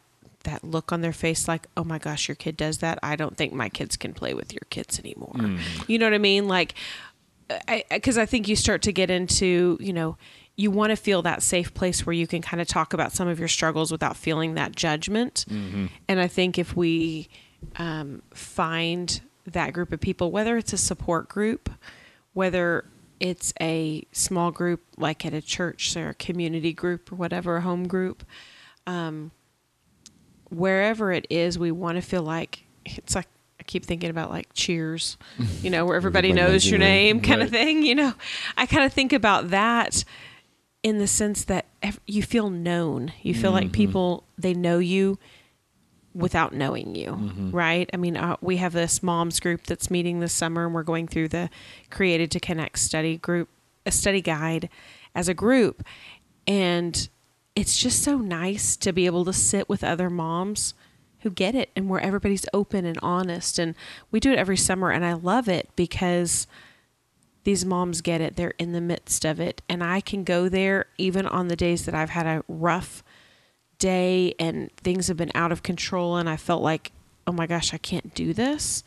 that 0.45 0.65
look 0.65 0.93
on 0.93 1.03
their 1.03 1.13
face 1.13 1.47
like 1.47 1.67
oh 1.77 1.85
my 1.85 1.99
gosh 1.99 2.29
your 2.29 2.35
kid 2.35 2.57
does 2.57 2.79
that. 2.79 2.99
I 3.03 3.17
don't 3.17 3.37
think 3.37 3.53
my 3.53 3.69
kids 3.69 3.97
can 3.97 4.15
play 4.15 4.33
with 4.33 4.53
your 4.53 4.63
kids 4.71 4.99
anymore. 4.99 5.35
You 5.87 5.99
know 5.99 6.07
what 6.07 6.15
i 6.15 6.19
mean? 6.19 6.49
Like 6.49 6.75
because 7.91 8.17
I, 8.17 8.27
think 8.27 8.47
you 8.47 8.55
start 8.55 8.83
to 8.83 8.93
get 8.93 9.11
into 9.11 9.77
you 9.81 9.93
know 9.93 10.17
you 10.57 10.71
want 10.71 10.91
to 10.91 10.97
feel 10.97 11.23
that 11.23 11.43
safe 11.43 11.75
place 11.75 12.07
where 12.07 12.13
you 12.13 12.27
can 12.27 12.43
kind 12.43 12.61
of 12.61 12.69
talk 12.69 12.93
about 12.93 13.13
some 13.13 13.27
of 13.27 13.39
your 13.39 13.49
struggles 13.49 13.91
without 13.91 14.17
feeling 14.17 14.55
that 14.55 14.75
judgment. 14.77 15.45
And 16.09 16.21
i 16.21 16.29
think 16.29 16.59
if 16.59 16.77
we 16.77 17.29
um, 17.77 18.23
find 18.33 19.21
that 19.47 19.73
group 19.73 19.93
of 19.93 20.01
people 20.01 20.31
whether 20.31 20.57
it's 20.57 20.73
a 20.73 20.79
support 20.79 21.29
group 21.29 21.71
whether 22.33 22.85
it's 23.21 23.53
a 23.61 24.05
small 24.13 24.51
group 24.51 24.83
like 24.97 25.25
at 25.27 25.35
a 25.35 25.43
church 25.43 25.97
or 25.97 26.09
a 26.11 26.15
community 26.15 26.73
group 26.73 27.13
or 27.13 27.17
whatever, 27.17 27.57
a 27.57 27.61
home 27.61 27.87
group. 27.87 28.25
Um, 28.87 29.31
wherever 30.49 31.13
it 31.13 31.27
is, 31.31 31.59
we 31.59 31.71
want 31.71 31.97
to 31.97 32.03
feel 32.03 32.23
like 32.23 32.65
it's 32.85 33.15
like 33.15 33.29
I 33.61 33.63
keep 33.63 33.85
thinking 33.85 34.11
about 34.11 34.31
like 34.31 34.49
Cheers, 34.55 35.17
you 35.63 35.71
know, 35.71 35.85
where 35.85 35.97
everybody, 35.97 36.31
Everybody 36.31 36.53
knows 36.53 36.69
your 36.69 36.79
name, 36.79 37.19
name. 37.19 37.25
kind 37.25 37.43
of 37.43 37.51
thing. 37.51 37.83
You 37.83 37.95
know, 37.95 38.15
I 38.57 38.67
kind 38.67 38.85
of 38.85 38.93
think 38.93 39.13
about 39.13 39.51
that 39.51 40.05
in 40.83 40.99
the 40.99 41.07
sense 41.07 41.45
that 41.45 41.67
you 42.07 42.23
feel 42.23 42.49
known. 42.49 43.13
You 43.23 43.35
feel 43.35 43.53
like 43.53 43.71
people 43.73 44.25
they 44.39 44.55
know 44.55 44.79
you 44.79 45.19
without 46.15 46.53
knowing 46.53 46.95
you, 46.95 47.13
right? 47.53 47.89
I 47.93 47.97
mean, 47.97 48.17
uh, 48.17 48.37
we 48.41 48.57
have 48.57 48.73
this 48.73 49.03
moms 49.03 49.39
group 49.41 49.65
that's 49.65 49.91
meeting 49.91 50.21
this 50.21 50.33
summer, 50.33 50.67
and 50.67 50.75
we're 50.75 50.83
going 50.83 51.07
through 51.07 51.29
the 51.29 51.51
Created 51.91 52.31
to 52.33 52.41
Connect 52.41 52.79
study 52.79 53.17
group, 53.17 53.49
a 53.87 53.93
study 53.93 54.21
guide 54.21 54.69
as 55.15 55.29
a 55.29 55.35
group, 55.35 55.85
and 56.47 57.09
it's 57.55 57.77
just 57.77 58.03
so 58.03 58.19
nice 58.19 58.77
to 58.77 58.93
be 58.93 59.07
able 59.07 59.25
to 59.25 59.33
sit 59.33 59.69
with 59.69 59.85
other 59.85 60.11
moms 60.11 60.75
who 61.21 61.31
get 61.31 61.55
it 61.55 61.71
and 61.77 61.89
where 61.89 62.01
everybody's 62.01 62.47
open 62.53 62.85
and 62.85 62.99
honest. 63.03 63.59
And 63.59 63.75
we 64.11 64.21
do 64.21 64.33
it 64.33 64.39
every 64.39 64.57
summer 64.57 64.91
and 64.91 65.05
I 65.05 65.13
love 65.13 65.49
it 65.49 65.69
because 65.77 66.47
these 67.45 67.65
moms 67.65 68.01
get 68.01 68.21
it. 68.21 68.37
They're 68.37 68.55
in 68.59 68.73
the 68.73 68.81
midst 68.81 69.25
of 69.25 69.41
it. 69.41 69.63
And 69.69 69.83
I 69.83 70.01
can 70.01 70.25
go 70.25 70.49
there 70.49 70.87
even 70.99 71.27
on 71.27 71.49
the 71.49 71.57
days 71.57 71.85
that 71.87 71.95
I've 71.95 72.11
had 72.11 72.27
a 72.27 72.45
rough 72.49 73.03
day 73.81 74.35
and 74.39 74.71
things 74.77 75.09
have 75.09 75.17
been 75.17 75.33
out 75.35 75.51
of 75.51 75.65
control 75.65 76.17
and 76.17 76.29
I 76.29 76.37
felt 76.37 76.63
like 76.63 76.93
oh 77.27 77.33
my 77.33 77.47
gosh 77.49 77.75
I 77.75 77.79
can't 77.79 78.15
do 78.15 78.33
this. 78.33 78.85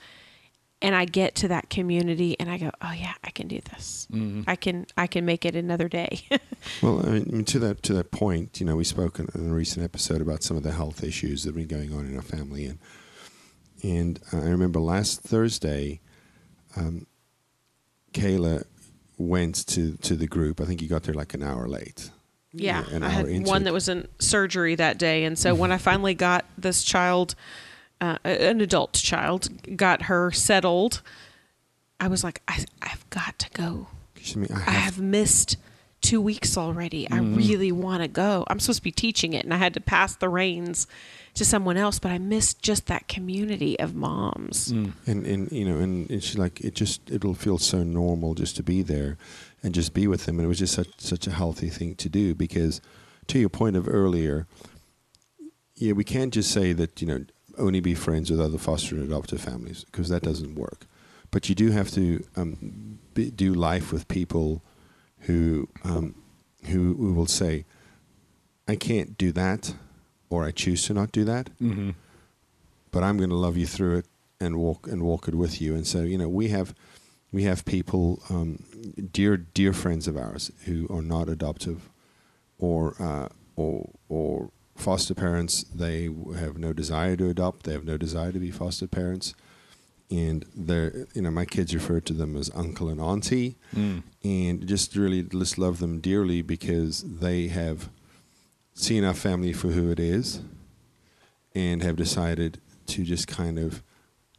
And 0.82 0.94
I 0.96 1.06
get 1.06 1.36
to 1.36 1.48
that 1.48 1.70
community 1.70 2.38
and 2.40 2.50
I 2.50 2.58
go 2.58 2.72
oh 2.82 2.92
yeah 2.94 3.14
I 3.24 3.32
can 3.32 3.48
do 3.50 3.60
this. 3.72 4.08
I 4.48 4.56
can 4.56 4.86
I 4.96 5.08
can 5.08 5.26
make 5.26 5.44
it 5.46 5.56
another 5.56 5.90
day. 5.90 6.22
Well, 6.82 7.06
I 7.06 7.20
mean, 7.20 7.44
to 7.46 7.60
that 7.60 7.84
to 7.84 7.94
that 7.96 8.12
point, 8.12 8.62
you 8.62 8.66
know, 8.66 8.78
we 8.78 8.86
spoke 8.86 9.20
in, 9.20 9.28
in 9.36 9.50
a 9.52 9.54
recent 9.54 9.84
episode 9.84 10.22
about 10.22 10.44
some 10.44 10.56
of 10.56 10.64
the 10.64 10.72
health 10.72 11.04
issues 11.04 11.44
that 11.44 11.50
have 11.50 11.56
been 11.56 11.68
going 11.68 11.92
on 11.94 12.06
in 12.06 12.16
our 12.16 12.22
family, 12.22 12.66
and 12.66 12.80
and 13.84 14.20
I 14.32 14.48
remember 14.50 14.80
last 14.80 15.20
Thursday, 15.22 16.00
um, 16.78 17.06
Kayla 18.14 18.64
went 19.18 19.68
to 19.68 19.98
to 19.98 20.16
the 20.16 20.26
group. 20.28 20.62
I 20.62 20.66
think 20.66 20.80
he 20.80 20.88
got 20.88 21.04
there 21.04 21.14
like 21.14 21.34
an 21.34 21.44
hour 21.44 21.68
late. 21.68 22.12
Yeah, 22.53 22.83
I 23.01 23.10
had 23.10 23.25
one 23.48 23.62
it. 23.62 23.65
that 23.65 23.74
was 23.74 23.89
in 23.89 24.07
surgery 24.19 24.75
that 24.75 24.98
day, 24.98 25.24
and 25.25 25.38
so 25.39 25.55
when 25.55 25.72
I 25.72 25.77
finally 25.77 26.13
got 26.13 26.45
this 26.57 26.83
child, 26.83 27.33
uh, 28.00 28.17
an 28.24 28.62
adult 28.62 28.93
child, 28.93 29.50
got 29.75 30.03
her 30.03 30.31
settled, 30.31 31.01
I 32.00 32.07
was 32.10 32.24
like, 32.24 32.41
I, 32.48 32.63
I've 32.81 33.10
got 33.10 33.39
to 33.39 33.50
go. 33.51 33.88
I 34.17 34.45
I 34.53 34.72
have, 34.72 34.83
have 34.95 35.00
missed 35.01 35.57
two 36.01 36.22
weeks 36.22 36.57
already. 36.57 37.10
I 37.10 37.17
Mm-hmm. 37.19 37.36
really 37.36 37.72
want 37.72 38.01
to 38.03 38.07
go. 38.07 38.43
I'm 38.50 38.60
supposed 38.60 38.79
to 38.79 38.83
be 38.83 38.91
teaching 38.91 39.33
it, 39.33 39.45
and 39.45 39.53
I 39.53 39.57
had 39.57 39.74
to 39.75 39.81
pass 39.81 40.15
the 40.15 40.29
reins 40.29 40.86
to 41.36 41.43
someone 41.45 41.77
else, 41.77 41.98
but 41.98 42.12
I 42.12 42.19
missed 42.19 42.62
just 42.62 42.86
that 42.88 43.07
community 43.07 43.79
of 43.79 43.95
moms. 43.95 44.69
and 44.69 44.93
and 45.07 45.51
you 45.51 45.65
know, 45.65 45.77
and 45.79 46.10
it's 46.12 46.38
like 46.38 46.62
it 46.62 46.75
just 46.75 47.10
it'll 47.10 47.33
feel 47.33 47.57
so 47.57 47.83
normal 47.83 48.36
just 48.36 48.55
to 48.57 48.63
be 48.63 48.81
there, 48.83 49.17
and 49.63 49.74
just 49.74 49.93
be 49.93 50.08
with 50.08 50.25
them. 50.25 50.38
And 50.38 50.46
it 50.46 50.50
was 50.50 50.60
just 50.60 50.74
such 50.75 51.00
such 51.00 51.25
a 51.27 51.32
healthy 51.32 51.70
thing 51.70 51.96
to 51.96 52.10
do 52.10 52.36
because, 52.36 52.82
to 53.27 53.39
your 53.39 53.50
point 53.50 53.75
of 53.75 53.88
earlier, 53.88 54.46
yeah, 55.75 55.93
we 55.93 56.03
can't 56.03 56.34
just 56.34 56.51
say 56.51 56.74
that 56.74 57.01
you 57.01 57.08
know 57.08 57.25
only 57.58 57.79
be 57.79 57.96
friends 57.96 58.29
with 58.29 58.41
other 58.41 58.58
foster 58.58 58.96
and 58.96 59.05
adoptive 59.05 59.39
families 59.41 59.84
because 59.86 60.10
that 60.10 60.24
doesn't 60.24 60.55
work. 60.55 60.86
But 61.32 61.50
you 61.50 61.55
do 61.55 61.72
have 61.72 61.89
to 61.91 62.24
um, 62.36 63.00
be, 63.13 63.32
do 63.32 63.53
life 63.53 63.91
with 63.91 64.08
people 64.08 64.62
who 65.22 65.67
um, 65.84 66.15
who 66.65 66.93
who 66.96 67.13
will 67.13 67.27
say, 67.27 67.65
"I 68.67 68.75
can't 68.75 69.17
do 69.17 69.32
that," 69.32 69.74
or 70.29 70.43
"I 70.46 70.51
choose 70.51 70.86
to 70.88 70.93
not 70.93 71.12
do 71.12 71.24
that." 71.25 71.50
Mm-hmm. 71.62 71.91
but 72.91 73.01
I'm 73.03 73.17
going 73.17 73.29
to 73.32 73.36
love 73.36 73.58
you 73.58 73.65
through 73.65 73.98
it 73.98 74.05
and 74.39 74.58
walk 74.58 74.88
and 74.88 75.01
walk 75.01 75.27
it 75.27 75.34
with 75.36 75.60
you. 75.62 75.74
And 75.74 75.88
so, 75.88 76.01
you 76.01 76.17
know, 76.17 76.29
we 76.29 76.50
have 76.50 76.75
we 77.34 77.44
have 77.44 77.66
people, 77.66 78.22
um, 78.30 78.63
dear 79.12 79.36
dear 79.38 79.74
friends 79.74 80.08
of 80.08 80.16
ours, 80.16 80.52
who 80.66 80.88
are 80.90 81.02
not 81.02 81.28
adoptive 81.28 81.90
or 82.60 82.96
uh, 83.02 83.28
or 83.58 83.90
or 84.08 84.52
foster 84.75 85.13
parents. 85.16 85.63
They 85.63 86.06
have 86.38 86.58
no 86.58 86.72
desire 86.74 87.16
to 87.18 87.30
adopt. 87.30 87.63
They 87.63 87.74
have 87.74 87.84
no 87.86 87.98
desire 87.98 88.32
to 88.32 88.40
be 88.40 88.52
foster 88.52 88.88
parents. 88.88 89.34
And 90.12 90.46
they're, 90.56 91.08
you 91.16 91.24
know, 91.24 91.32
my 91.32 91.46
kids 91.46 91.74
refer 91.74 92.00
to 92.02 92.13
them 92.13 92.36
as 92.38 92.52
uncle 92.54 92.88
and 92.90 93.02
auntie, 93.02 93.56
Mm. 93.75 94.04
and 94.24 94.68
just 94.68 94.96
really 94.96 95.24
just 95.24 95.58
love 95.58 95.80
them 95.80 96.00
dearly 96.00 96.42
because 96.44 97.04
they 97.04 97.48
have 97.48 97.90
seen 98.75 99.04
our 99.04 99.13
family 99.16 99.54
for 99.54 99.70
who 99.70 99.90
it 99.90 100.00
is, 100.00 100.42
and 101.56 101.82
have 101.82 101.96
decided 101.96 102.60
to 102.88 103.04
just 103.04 103.28
kind 103.28 103.58
of 103.58 103.82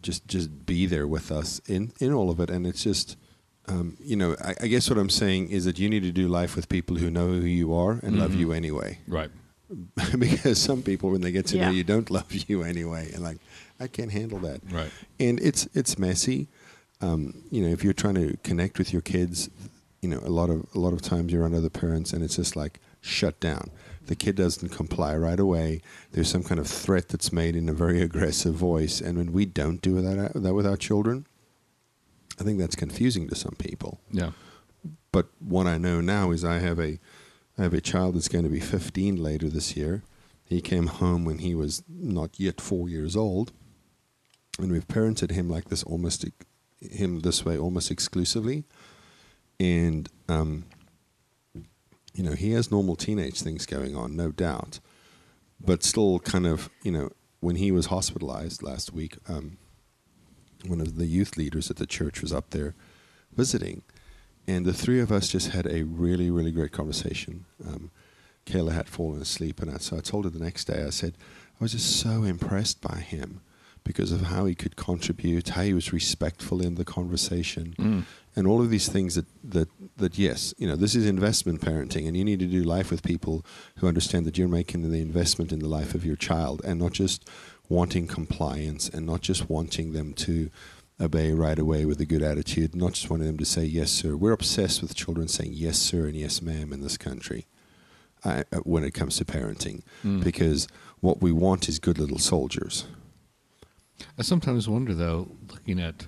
just 0.04 0.22
just 0.34 0.48
be 0.66 0.86
there 0.86 1.06
with 1.16 1.28
us 1.40 1.60
in 1.74 1.92
in 2.04 2.12
all 2.12 2.28
of 2.30 2.38
it 2.44 2.50
and 2.50 2.66
it's 2.66 2.82
just 2.84 3.16
um, 3.72 3.96
you 4.10 4.16
know 4.20 4.30
I, 4.48 4.52
I 4.64 4.66
guess 4.72 4.88
what 4.90 4.98
i'm 5.02 5.08
saying 5.22 5.42
is 5.56 5.64
that 5.64 5.76
you 5.78 5.88
need 5.88 6.02
to 6.10 6.12
do 6.22 6.26
life 6.40 6.52
with 6.56 6.66
people 6.68 6.96
who 7.00 7.08
know 7.10 7.28
who 7.42 7.46
you 7.62 7.68
are 7.74 7.92
and 8.04 8.12
love 8.22 8.32
Mhm. 8.32 8.38
you 8.40 8.52
anyway 8.52 8.90
Right. 9.08 9.30
because 10.18 10.58
some 10.60 10.82
people 10.82 11.10
when 11.10 11.20
they 11.22 11.32
get 11.32 11.46
to 11.46 11.56
know 11.58 11.70
you 11.70 11.84
don't 11.84 12.10
love 12.10 12.30
you 12.48 12.62
anyway 12.62 13.10
and 13.14 13.22
like 13.22 13.38
i 13.80 13.86
can't 13.86 14.12
handle 14.12 14.38
that 14.40 14.60
Right. 14.70 14.90
and 15.18 15.40
it's 15.40 15.62
it's 15.74 15.98
messy. 15.98 16.48
Um, 17.00 17.42
you 17.50 17.60
know, 17.62 17.68
if 17.76 17.84
you're 17.84 17.92
trying 18.04 18.14
to 18.14 18.26
connect 18.48 18.78
with 18.78 18.90
your 18.94 19.02
kids, 19.02 19.50
you 20.00 20.08
know, 20.08 20.20
a 20.24 20.30
lot 20.40 20.48
of 20.48 20.58
a 20.74 20.78
lot 20.78 20.92
of 20.96 21.02
times 21.02 21.32
you're 21.32 21.44
on 21.44 21.52
other 21.54 21.68
parents, 21.68 22.12
and 22.14 22.22
it's 22.24 22.36
just 22.36 22.56
like 22.56 22.74
shut 23.02 23.38
down. 23.40 23.64
The 24.06 24.16
kid 24.16 24.36
doesn't 24.36 24.68
comply 24.68 25.16
right 25.16 25.40
away. 25.40 25.80
There's 26.12 26.28
some 26.30 26.42
kind 26.42 26.60
of 26.60 26.66
threat 26.66 27.08
that's 27.08 27.32
made 27.32 27.56
in 27.56 27.68
a 27.68 27.72
very 27.72 28.02
aggressive 28.08 28.54
voice, 28.54 29.00
and 29.00 29.16
when 29.18 29.32
we 29.32 29.46
don't 29.46 29.80
do 29.80 30.00
that 30.00 30.32
that 30.34 30.54
with 30.54 30.66
our 30.66 30.76
children, 30.76 31.26
I 32.40 32.44
think 32.44 32.58
that's 32.58 32.76
confusing 32.76 33.28
to 33.28 33.34
some 33.34 33.54
people. 33.58 34.00
Yeah. 34.10 34.32
But 35.12 35.28
what 35.38 35.66
I 35.66 35.78
know 35.78 36.00
now 36.00 36.32
is 36.32 36.44
I 36.44 36.58
have 36.58 36.78
a 36.78 36.98
I 37.56 37.62
have 37.62 37.74
a 37.74 37.80
child 37.80 38.16
that's 38.16 38.28
going 38.28 38.44
to 38.44 38.50
be 38.50 38.60
15 38.60 39.16
later 39.16 39.48
this 39.48 39.76
year. 39.76 40.02
He 40.44 40.60
came 40.60 40.88
home 40.88 41.24
when 41.24 41.38
he 41.38 41.54
was 41.54 41.82
not 41.88 42.38
yet 42.38 42.60
four 42.60 42.88
years 42.88 43.16
old, 43.16 43.52
and 44.58 44.70
we've 44.70 44.86
parented 44.86 45.30
him 45.30 45.48
like 45.48 45.68
this, 45.68 45.82
almost 45.84 46.24
him 46.80 47.20
this 47.20 47.44
way, 47.44 47.56
almost 47.56 47.90
exclusively. 47.90 48.64
And 49.60 50.08
um, 50.28 50.64
you 52.14 52.22
know, 52.22 52.32
he 52.32 52.52
has 52.52 52.70
normal 52.70 52.96
teenage 52.96 53.42
things 53.42 53.66
going 53.66 53.96
on, 53.96 54.16
no 54.16 54.30
doubt, 54.30 54.80
but 55.60 55.82
still, 55.82 56.18
kind 56.20 56.46
of, 56.46 56.70
you 56.82 56.92
know, 56.92 57.10
when 57.40 57.56
he 57.56 57.70
was 57.72 57.86
hospitalized 57.86 58.62
last 58.62 58.92
week, 58.92 59.16
um, 59.28 59.58
one 60.66 60.80
of 60.80 60.96
the 60.96 61.06
youth 61.06 61.36
leaders 61.36 61.70
at 61.70 61.76
the 61.76 61.86
church 61.86 62.22
was 62.22 62.32
up 62.32 62.50
there 62.50 62.74
visiting, 63.34 63.82
and 64.46 64.64
the 64.64 64.72
three 64.72 65.00
of 65.00 65.10
us 65.12 65.28
just 65.28 65.50
had 65.50 65.66
a 65.66 65.82
really, 65.82 66.30
really 66.30 66.52
great 66.52 66.72
conversation. 66.72 67.44
Um, 67.66 67.90
Kayla 68.46 68.72
had 68.72 68.88
fallen 68.88 69.20
asleep, 69.20 69.60
and 69.60 69.70
I, 69.70 69.78
so 69.78 69.96
I 69.96 70.00
told 70.00 70.24
her 70.24 70.30
the 70.30 70.38
next 70.38 70.66
day. 70.66 70.84
I 70.84 70.90
said 70.90 71.16
I 71.60 71.64
was 71.64 71.72
just 71.72 71.96
so 72.00 72.22
impressed 72.22 72.80
by 72.80 72.96
him 72.98 73.40
because 73.84 74.12
of 74.12 74.22
how 74.22 74.46
he 74.46 74.54
could 74.54 74.76
contribute, 74.76 75.50
how 75.50 75.62
he 75.62 75.74
was 75.74 75.92
respectful 75.92 76.62
in 76.62 76.74
the 76.76 76.84
conversation, 76.84 77.74
Mm. 77.78 78.04
And 78.36 78.46
all 78.46 78.60
of 78.60 78.70
these 78.70 78.88
things 78.88 79.14
that 79.14 79.26
that 79.44 79.68
that 79.96 80.18
yes, 80.18 80.54
you 80.58 80.66
know, 80.66 80.76
this 80.76 80.94
is 80.94 81.06
investment 81.06 81.60
parenting, 81.60 82.06
and 82.08 82.16
you 82.16 82.24
need 82.24 82.40
to 82.40 82.46
do 82.46 82.62
life 82.62 82.90
with 82.90 83.02
people 83.02 83.44
who 83.78 83.86
understand 83.88 84.26
that 84.26 84.36
you're 84.38 84.48
making 84.48 84.90
the 84.90 85.00
investment 85.00 85.52
in 85.52 85.60
the 85.60 85.68
life 85.68 85.94
of 85.94 86.04
your 86.04 86.16
child, 86.16 86.60
and 86.64 86.80
not 86.80 86.92
just 86.92 87.28
wanting 87.68 88.06
compliance, 88.06 88.88
and 88.88 89.06
not 89.06 89.20
just 89.22 89.48
wanting 89.48 89.92
them 89.92 90.12
to 90.12 90.50
obey 91.00 91.32
right 91.32 91.58
away 91.58 91.84
with 91.84 92.00
a 92.00 92.04
good 92.06 92.22
attitude, 92.22 92.74
not 92.74 92.92
just 92.92 93.10
wanting 93.10 93.26
them 93.26 93.38
to 93.38 93.44
say 93.44 93.64
yes, 93.64 93.90
sir. 93.90 94.14
We're 94.16 94.32
obsessed 94.32 94.80
with 94.82 94.94
children 94.94 95.28
saying 95.28 95.52
yes, 95.54 95.78
sir, 95.78 96.06
and 96.06 96.14
yes, 96.16 96.40
ma'am 96.42 96.72
in 96.72 96.80
this 96.82 96.96
country. 96.96 97.46
I, 98.24 98.40
uh, 98.52 98.58
when 98.64 98.84
it 98.84 98.94
comes 98.94 99.16
to 99.18 99.24
parenting, 99.24 99.82
Mm. 100.02 100.24
because 100.24 100.66
what 101.00 101.20
we 101.20 101.30
want 101.30 101.68
is 101.68 101.78
good 101.78 101.98
little 101.98 102.18
soldiers. 102.18 102.86
I 104.18 104.22
sometimes 104.22 104.66
wonder, 104.68 104.94
though, 104.94 105.28
looking 105.50 105.78
at 105.80 106.06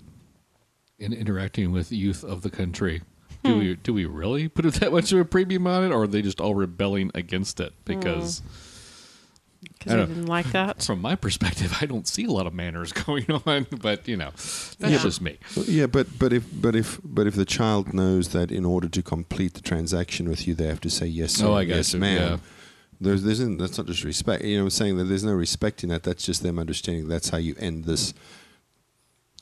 and 0.98 1.12
interacting 1.12 1.72
with 1.72 1.92
youth 1.92 2.24
of 2.24 2.42
the 2.42 2.50
country, 2.50 3.02
do 3.44 3.52
hmm. 3.52 3.58
we 3.58 3.74
do 3.76 3.94
we 3.94 4.04
really 4.06 4.48
put 4.48 4.64
that 4.74 4.92
much 4.92 5.12
of 5.12 5.18
a 5.18 5.24
premium 5.24 5.66
on 5.66 5.84
it, 5.84 5.92
or 5.92 6.02
are 6.04 6.06
they 6.06 6.22
just 6.22 6.40
all 6.40 6.54
rebelling 6.54 7.10
against 7.14 7.60
it? 7.60 7.72
Hmm. 7.86 7.98
Because 7.98 8.42
Because 9.62 9.92
I 9.92 9.94
I 9.94 9.98
don't- 9.98 10.08
didn't 10.08 10.26
like 10.26 10.52
that. 10.52 10.82
from 10.86 11.00
my 11.00 11.16
perspective, 11.16 11.76
I 11.80 11.86
don't 11.86 12.06
see 12.06 12.24
a 12.24 12.30
lot 12.30 12.46
of 12.46 12.54
manners 12.54 12.92
going 13.06 13.30
on. 13.46 13.66
But 13.80 14.06
you 14.08 14.16
know, 14.16 14.30
that's 14.30 14.78
Yeah. 14.80 14.98
just 14.98 15.20
me. 15.20 15.38
Yeah, 15.66 15.86
but 15.86 16.18
but 16.18 16.32
if 16.32 16.44
but 16.52 16.74
if 16.74 17.00
but 17.04 17.26
if 17.26 17.34
the 17.34 17.44
child 17.44 17.92
knows 17.92 18.28
that 18.30 18.50
in 18.50 18.64
order 18.64 18.88
to 18.88 19.02
complete 19.02 19.54
the 19.54 19.60
transaction 19.62 20.28
with 20.28 20.46
you, 20.46 20.54
they 20.54 20.66
have 20.66 20.80
to 20.82 20.90
say 20.90 21.06
yes, 21.06 21.32
sir, 21.32 21.46
Oh, 21.46 21.54
I 21.54 21.62
yes, 21.62 21.88
gotcha, 21.88 21.98
ma'am. 21.98 22.30
yeah. 22.30 22.36
There's, 22.98 23.22
there's 23.24 23.38
that's 23.58 23.76
not 23.76 23.86
just 23.86 24.04
respect. 24.04 24.42
You 24.42 24.56
know, 24.56 24.64
I'm 24.64 24.70
saying 24.70 24.96
that 24.96 25.04
there's 25.04 25.24
no 25.24 25.34
respect 25.34 25.82
in 25.82 25.90
that. 25.90 26.02
That's 26.02 26.24
just 26.24 26.42
them 26.42 26.58
understanding 26.58 27.08
that's 27.08 27.28
how 27.28 27.36
you 27.36 27.54
end 27.58 27.84
this 27.84 28.14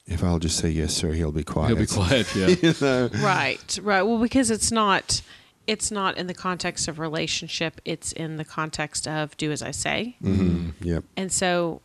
if 0.07 0.23
I'll 0.23 0.39
just 0.39 0.59
say 0.59 0.69
yes, 0.69 0.93
sir, 0.95 1.13
he'll 1.13 1.33
be 1.33 1.45
quiet. 1.45 1.69
He'll 1.69 1.79
be 1.79 1.87
quiet. 1.87 2.27
Yeah. 2.37 2.49
you 2.49 2.75
know? 2.81 3.09
Right, 3.23 3.79
right. 3.83 4.03
Well, 4.03 4.19
because 4.19 4.51
it's 4.51 4.71
not 4.73 5.23
it's 5.67 5.91
not 5.91 6.19
in 6.19 6.27
the 6.27 6.35
context 6.35 6.89
of 6.89 6.99
relationship, 6.99 7.81
it's 7.87 8.13
in 8.13 8.37
the 8.37 8.45
context 8.45 9.09
of 9.09 9.35
do 9.39 9.51
as 9.51 9.63
I 9.63 9.71
say. 9.71 10.17
Mhm. 10.23 10.73
Yep. 10.83 11.05
And 11.17 11.33
so 11.33 11.81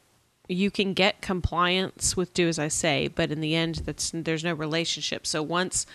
you 0.50 0.70
can 0.72 0.94
get 0.94 1.22
compliance 1.22 2.18
with 2.18 2.34
do 2.34 2.48
as 2.50 2.60
I 2.60 2.68
say, 2.68 3.08
but 3.08 3.32
in 3.32 3.40
the 3.40 3.56
end 3.56 3.76
that's 3.86 4.12
there's 4.14 4.44
no 4.44 4.54
relationship. 4.54 5.26
So 5.26 5.42
once 5.42 5.86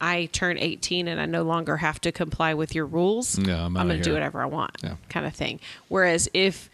I 0.00 0.26
turn 0.32 0.58
18 0.58 1.06
and 1.08 1.20
I 1.20 1.26
no 1.26 1.42
longer 1.42 1.76
have 1.78 2.00
to 2.02 2.12
comply 2.12 2.54
with 2.54 2.74
your 2.74 2.86
rules, 2.86 3.38
Yeah, 3.38 3.64
I'm 3.66 3.76
I'm 3.76 3.88
going 3.88 3.98
to 3.98 4.04
do 4.04 4.12
whatever 4.14 4.40
I 4.42 4.46
want, 4.46 4.76
Yeah. 4.82 4.94
kind 5.08 5.26
of 5.26 5.34
thing. 5.34 5.60
Whereas 5.88 6.28
if 6.34 6.70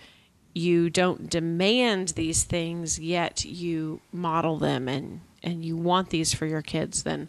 you 0.54 0.88
don't 0.88 1.28
demand 1.28 2.10
these 2.10 2.44
things 2.44 2.98
yet 2.98 3.44
you 3.44 4.00
model 4.12 4.56
them 4.56 4.88
and 4.88 5.20
and 5.44 5.64
you 5.64 5.76
want 5.76 6.10
these 6.10 6.34
for 6.34 6.46
your 6.46 6.62
kids, 6.62 7.02
then 7.02 7.28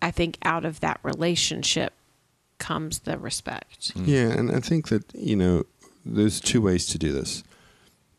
I 0.00 0.10
think 0.10 0.38
out 0.42 0.64
of 0.64 0.80
that 0.80 0.98
relationship 1.02 1.92
comes 2.58 3.00
the 3.00 3.18
respect. 3.18 3.92
Yeah, 3.94 4.28
and 4.28 4.50
I 4.50 4.60
think 4.60 4.88
that 4.88 5.14
you 5.14 5.36
know 5.36 5.64
there's 6.04 6.40
two 6.40 6.62
ways 6.62 6.86
to 6.86 6.98
do 6.98 7.12
this. 7.12 7.44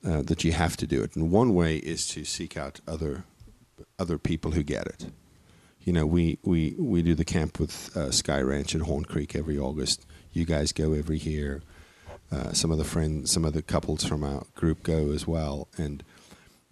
Uh, 0.06 0.22
that 0.22 0.44
you 0.44 0.52
have 0.52 0.78
to 0.78 0.86
do 0.86 1.02
it, 1.02 1.16
and 1.16 1.32
one 1.32 1.56
way 1.56 1.78
is 1.78 2.08
to 2.10 2.24
seek 2.24 2.56
out 2.56 2.80
other 2.88 3.24
other 3.98 4.20
people 4.20 4.52
who 4.52 4.62
get 4.62 4.86
it. 4.86 5.08
You 5.82 5.94
know, 5.94 6.06
we 6.06 6.38
we 6.44 6.76
we 6.78 7.02
do 7.02 7.16
the 7.16 7.26
camp 7.26 7.60
with 7.60 7.96
uh, 7.98 8.12
Sky 8.12 8.40
Ranch 8.40 8.76
at 8.76 8.82
Horn 8.82 9.06
Creek 9.06 9.36
every 9.36 9.58
August. 9.58 10.06
You 10.32 10.46
guys 10.46 10.72
go 10.72 10.94
every 10.94 11.18
year. 11.18 11.64
Uh, 12.32 12.52
some 12.54 12.72
of 12.72 12.78
the 12.78 12.84
friends, 12.84 13.32
some 13.32 13.46
of 13.46 13.54
the 13.54 13.62
couples 13.62 14.04
from 14.04 14.24
our 14.24 14.46
group 14.56 14.84
go 14.84 15.12
as 15.12 15.28
well, 15.28 15.68
and 15.78 16.04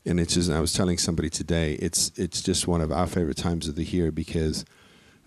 and 0.06 0.20
it's 0.20 0.34
just. 0.34 0.50
I 0.50 0.60
was 0.60 0.74
telling 0.74 0.98
somebody 0.98 1.30
today, 1.30 1.74
it's 1.74 2.12
it's 2.16 2.42
just 2.42 2.68
one 2.68 2.82
of 2.82 2.92
our 2.92 3.08
favorite 3.08 3.38
times 3.38 3.68
of 3.68 3.76
the 3.76 3.84
year 3.84 4.12
because 4.12 4.66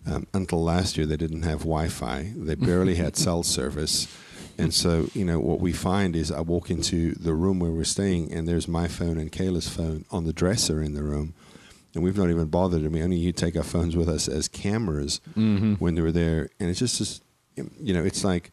um, 0.06 0.26
until 0.34 0.62
last 0.62 0.96
year 0.96 1.06
they 1.06 1.16
didn't 1.16 1.42
have 1.42 1.60
Wi-Fi. 1.60 2.32
They 2.36 2.54
barely 2.70 2.96
had 2.96 3.16
cell 3.16 3.42
service, 3.42 4.08
and 4.58 4.74
so 4.74 5.08
you 5.14 5.24
know 5.24 5.38
what 5.38 5.60
we 5.60 5.72
find 5.72 6.16
is 6.16 6.30
I 6.32 6.40
walk 6.40 6.70
into 6.70 7.14
the 7.14 7.32
room 7.32 7.60
where 7.60 7.70
we're 7.70 7.84
staying, 7.84 8.32
and 8.32 8.46
there's 8.48 8.68
my 8.68 8.88
phone 8.88 9.18
and 9.18 9.30
Kayla's 9.32 9.68
phone 9.68 10.04
on 10.10 10.24
the 10.24 10.32
dresser 10.32 10.82
in 10.82 10.94
the 10.94 11.02
room, 11.02 11.34
and 11.94 12.02
we've 12.02 12.18
not 12.18 12.30
even 12.30 12.46
bothered. 12.46 12.84
I 12.84 12.88
mean, 12.88 13.02
only 13.04 13.16
you 13.16 13.32
take 13.32 13.56
our 13.56 13.62
phones 13.62 13.96
with 13.96 14.08
us 14.08 14.28
as 14.28 14.48
cameras 14.48 15.20
when 15.78 15.94
they 15.94 16.02
were 16.02 16.12
there, 16.12 16.50
and 16.60 16.68
it's 16.68 16.80
just, 16.80 16.98
just 16.98 17.22
you 17.80 17.94
know, 17.94 18.04
it's 18.04 18.24
like 18.24 18.50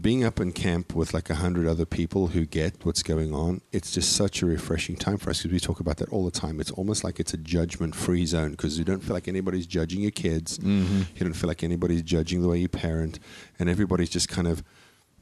being 0.00 0.24
up 0.24 0.40
in 0.40 0.50
camp 0.50 0.94
with 0.96 1.14
like 1.14 1.30
a 1.30 1.36
hundred 1.36 1.68
other 1.68 1.84
people 1.84 2.28
who 2.28 2.44
get 2.44 2.84
what's 2.84 3.04
going 3.04 3.32
on, 3.32 3.60
it's 3.70 3.92
just 3.92 4.14
such 4.14 4.42
a 4.42 4.46
refreshing 4.46 4.96
time 4.96 5.16
for 5.16 5.30
us 5.30 5.38
because 5.38 5.52
we 5.52 5.60
talk 5.60 5.78
about 5.78 5.98
that 5.98 6.08
all 6.08 6.24
the 6.24 6.30
time. 6.32 6.58
It's 6.60 6.72
almost 6.72 7.04
like 7.04 7.20
it's 7.20 7.34
a 7.34 7.36
judgment-free 7.36 8.26
zone 8.26 8.50
because 8.50 8.78
you 8.78 8.84
don't 8.84 9.00
feel 9.00 9.14
like 9.14 9.28
anybody's 9.28 9.66
judging 9.66 10.00
your 10.00 10.10
kids. 10.10 10.58
Mm-hmm. 10.58 11.02
You 11.14 11.20
don't 11.20 11.34
feel 11.34 11.46
like 11.46 11.62
anybody's 11.62 12.02
judging 12.02 12.42
the 12.42 12.48
way 12.48 12.58
you 12.58 12.68
parent, 12.68 13.20
and 13.58 13.68
everybody's 13.68 14.10
just 14.10 14.28
kind 14.28 14.48
of, 14.48 14.64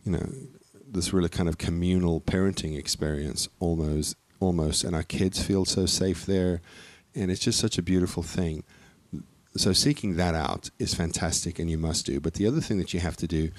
you 0.05 0.13
know, 0.13 0.27
this 0.91 1.13
really 1.13 1.29
kind 1.29 1.49
of 1.49 1.59
communal 1.59 2.21
parenting 2.23 2.79
experience 2.79 3.49
almost, 3.61 4.17
almost, 4.41 4.83
and 4.83 4.97
our 4.97 5.03
kids 5.03 5.43
feel 5.43 5.67
so 5.67 5.85
safe 5.85 6.25
there, 6.25 6.63
and 7.15 7.31
it's 7.31 7.41
just 7.41 7.59
such 7.59 7.77
a 7.77 7.83
beautiful 7.83 8.23
thing. 8.23 8.65
So 9.57 9.75
seeking 9.75 10.17
that 10.17 10.35
out 10.35 10.71
is 10.79 10.95
fantastic 10.95 11.59
and 11.59 11.71
you 11.71 11.77
must 11.77 12.07
do. 12.07 12.21
But 12.21 12.35
the 12.35 12.47
other 12.47 12.63
thing 12.63 12.79
that 12.79 12.95
you 12.95 13.01
have 13.01 13.19
to 13.19 13.27
do 13.27 13.51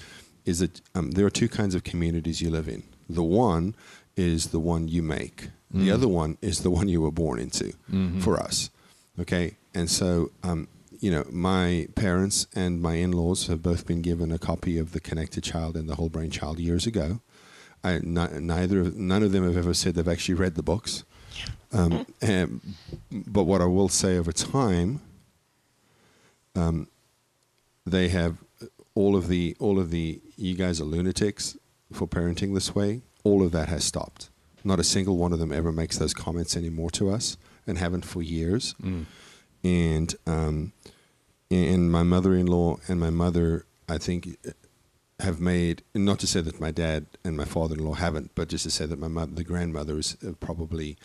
is 0.44 0.58
that 0.60 0.80
um, 0.94 1.12
there 1.12 1.24
are 1.26 1.30
two 1.30 1.48
kinds 1.48 1.74
of 1.74 1.84
communities 1.84 2.40
you 2.42 2.50
live 2.50 2.68
in. 2.68 2.82
The 3.08 3.22
one 3.22 3.74
is 4.16 4.48
the 4.48 4.60
one 4.60 4.88
you 4.88 5.02
make. 5.02 5.48
The 5.72 5.90
other 5.90 6.06
one 6.06 6.38
is 6.40 6.60
the 6.60 6.70
one 6.70 6.88
you 6.88 7.00
were 7.00 7.10
born 7.10 7.40
into 7.40 7.72
for 8.20 8.38
us. 8.38 8.70
Okay? 9.18 9.56
And 9.74 9.90
so 9.90 10.30
um, 10.44 10.68
you 11.00 11.10
know 11.10 11.24
my 11.30 11.88
parents 11.96 12.46
and 12.54 12.80
my 12.80 12.94
in-laws 12.94 13.48
have 13.48 13.60
both 13.62 13.84
been 13.86 14.00
given 14.00 14.30
a 14.30 14.38
copy 14.38 14.78
of 14.78 14.92
the 14.92 15.00
connected 15.00 15.42
child 15.42 15.76
and 15.76 15.88
the 15.88 15.96
whole 15.96 16.08
brain 16.08 16.30
child 16.30 16.58
years 16.60 16.86
ago. 16.86 17.20
I, 17.82 17.98
ni- 18.02 18.38
neither 18.40 18.80
of, 18.80 18.96
none 18.96 19.22
of 19.24 19.32
them 19.32 19.44
have 19.44 19.56
ever 19.56 19.74
said 19.74 19.94
they've 19.96 20.08
actually 20.08 20.36
read 20.36 20.54
the 20.54 20.62
books. 20.62 21.02
Um, 21.72 22.06
and, 22.22 22.60
but 23.10 23.42
what 23.42 23.60
i 23.60 23.64
will 23.66 23.88
say 23.88 24.16
over 24.16 24.30
time 24.30 25.00
um, 26.54 26.86
they 27.84 28.08
have 28.08 28.36
all 28.94 29.16
of 29.16 29.28
the 29.28 29.56
all 29.58 29.78
of 29.78 29.90
the 29.90 30.20
you 30.36 30.54
guys 30.54 30.80
are 30.80 30.84
lunatics 30.84 31.56
for 31.92 32.06
parenting 32.06 32.54
this 32.54 32.74
way. 32.74 33.02
All 33.24 33.42
of 33.42 33.52
that 33.52 33.68
has 33.68 33.84
stopped. 33.84 34.30
Not 34.64 34.80
a 34.80 34.84
single 34.84 35.16
one 35.16 35.32
of 35.32 35.38
them 35.38 35.52
ever 35.52 35.72
makes 35.72 35.98
those 35.98 36.14
comments 36.14 36.56
anymore 36.56 36.90
to 36.92 37.10
us, 37.10 37.36
and 37.66 37.78
haven't 37.78 38.04
for 38.04 38.22
years. 38.22 38.74
And 39.62 40.14
um, 40.26 40.72
and 41.50 41.90
my 41.90 42.02
mother-in-law 42.02 42.78
and 42.88 42.98
my 43.00 43.10
mother, 43.10 43.64
I 43.88 43.98
think, 43.98 44.36
have 45.20 45.40
made 45.40 45.82
not 45.94 46.18
to 46.20 46.26
say 46.26 46.40
that 46.40 46.60
my 46.60 46.70
dad 46.70 47.06
and 47.24 47.36
my 47.36 47.44
father-in-law 47.44 47.94
haven't, 47.94 48.34
but 48.34 48.48
just 48.48 48.64
to 48.64 48.70
say 48.70 48.86
that 48.86 48.98
my 48.98 49.08
mother, 49.08 49.32
the 49.34 49.44
grandmothers, 49.44 50.16
have 50.22 50.40
probably 50.40 50.96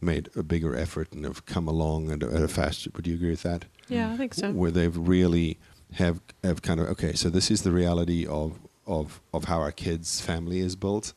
made 0.00 0.28
a 0.36 0.42
bigger 0.42 0.76
effort 0.76 1.12
and 1.12 1.24
have 1.24 1.44
come 1.44 1.66
along 1.66 2.10
at 2.10 2.22
a, 2.22 2.26
at 2.32 2.42
a 2.42 2.48
faster. 2.48 2.90
Would 2.94 3.06
you 3.06 3.14
agree 3.14 3.30
with 3.30 3.42
that? 3.42 3.64
Yeah, 3.88 4.12
I 4.12 4.16
think 4.16 4.34
so. 4.34 4.52
where 4.52 4.70
they've 4.70 4.96
really 4.96 5.58
have 5.94 6.20
have 6.44 6.60
kind 6.62 6.80
of 6.80 6.88
okay 6.88 7.12
so 7.14 7.30
this 7.30 7.50
is 7.50 7.62
the 7.62 7.72
reality 7.72 8.26
of 8.26 8.58
of 8.86 9.20
of 9.32 9.44
how 9.44 9.58
our 9.60 9.72
kids 9.72 10.20
family 10.20 10.60
is 10.60 10.76
built 10.76 11.12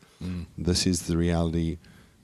this 0.57 0.85
is 0.85 1.03
the 1.07 1.17
reality 1.17 1.77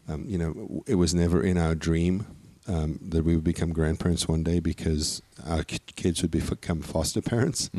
um, 0.08 0.24
you 0.28 0.38
know 0.38 0.84
it 0.86 0.96
was 0.96 1.14
never 1.14 1.42
in 1.44 1.58
our 1.58 1.76
dream 1.76 2.26
um, 2.68 3.00
that 3.02 3.24
we 3.24 3.34
would 3.36 3.44
become 3.44 3.72
grandparents 3.74 4.28
one 4.28 4.44
day 4.44 4.60
because 4.60 5.22
our 5.46 5.64
kids 5.64 6.22
would 6.22 6.32
become 6.32 6.82
foster 6.82 7.22
parents 7.22 7.70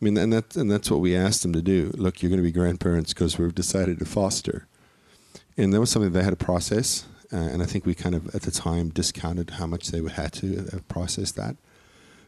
I 0.00 0.04
mean, 0.04 0.16
and 0.16 0.32
that 0.32 0.56
and 0.56 0.68
that's 0.70 0.90
what 0.90 0.98
we 1.00 1.14
asked 1.14 1.42
them 1.42 1.52
to 1.52 1.62
do. 1.62 1.92
Look, 1.94 2.22
you're 2.22 2.28
going 2.28 2.42
to 2.42 2.42
be 2.42 2.50
grandparents 2.50 3.14
because 3.14 3.38
we've 3.38 3.54
decided 3.54 4.00
to 4.00 4.04
foster, 4.04 4.66
and 5.56 5.72
that 5.72 5.78
was 5.78 5.90
something 5.90 6.10
they 6.10 6.24
had 6.24 6.36
to 6.36 6.44
process. 6.44 7.04
Uh, 7.32 7.36
and 7.36 7.62
I 7.62 7.66
think 7.66 7.86
we 7.86 7.94
kind 7.94 8.16
of 8.16 8.34
at 8.34 8.42
the 8.42 8.50
time 8.50 8.88
discounted 8.90 9.50
how 9.50 9.66
much 9.68 9.92
they 9.92 10.00
would 10.00 10.12
had 10.12 10.32
to 10.34 10.56
have 10.72 10.88
processed 10.88 11.36
that. 11.36 11.54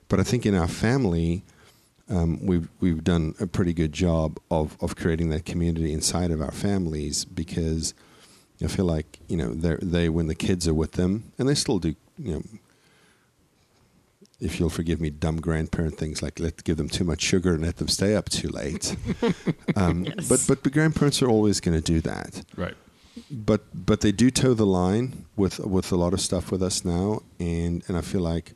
But 0.08 0.20
I 0.20 0.22
think 0.22 0.46
in 0.46 0.54
our 0.54 0.68
family, 0.68 1.42
um, 2.10 2.44
we've 2.44 2.68
we've 2.80 3.02
done 3.02 3.34
a 3.40 3.46
pretty 3.46 3.72
good 3.72 3.92
job 3.92 4.38
of 4.50 4.76
of 4.80 4.96
creating 4.96 5.30
that 5.30 5.44
community 5.44 5.92
inside 5.92 6.30
of 6.30 6.40
our 6.40 6.52
families 6.52 7.24
because 7.24 7.94
I 8.62 8.66
feel 8.66 8.84
like 8.84 9.20
you 9.28 9.36
know 9.36 9.54
they 9.54 9.76
they 9.82 10.08
when 10.08 10.26
the 10.26 10.34
kids 10.34 10.68
are 10.68 10.74
with 10.74 10.92
them 10.92 11.32
and 11.38 11.48
they 11.48 11.54
still 11.54 11.78
do 11.78 11.94
you 12.18 12.34
know 12.34 12.42
if 14.40 14.60
you'll 14.60 14.70
forgive 14.70 15.00
me, 15.00 15.10
dumb 15.10 15.40
grandparent 15.40 15.96
things 15.96 16.22
like 16.22 16.38
let 16.38 16.64
give 16.64 16.76
them 16.76 16.88
too 16.88 17.04
much 17.04 17.22
sugar 17.22 17.54
and 17.54 17.64
let 17.64 17.76
them 17.76 17.88
stay 17.88 18.14
up 18.14 18.28
too 18.28 18.48
late. 18.48 18.96
um, 19.76 20.04
Yes. 20.04 20.28
But 20.28 20.44
but 20.46 20.64
the 20.64 20.70
grandparents 20.70 21.22
are 21.22 21.28
always 21.28 21.60
going 21.60 21.80
to 21.80 21.92
do 21.92 22.00
that. 22.02 22.44
Right. 22.56 22.76
But 23.30 23.62
but 23.72 24.00
they 24.00 24.12
do 24.12 24.30
toe 24.30 24.54
the 24.54 24.66
line 24.66 25.24
with 25.36 25.60
with 25.60 25.92
a 25.92 25.96
lot 25.96 26.12
of 26.12 26.20
stuff 26.20 26.50
with 26.50 26.62
us 26.62 26.84
now, 26.84 27.22
and 27.38 27.82
and 27.88 27.96
I 27.96 28.00
feel 28.00 28.20
like 28.20 28.52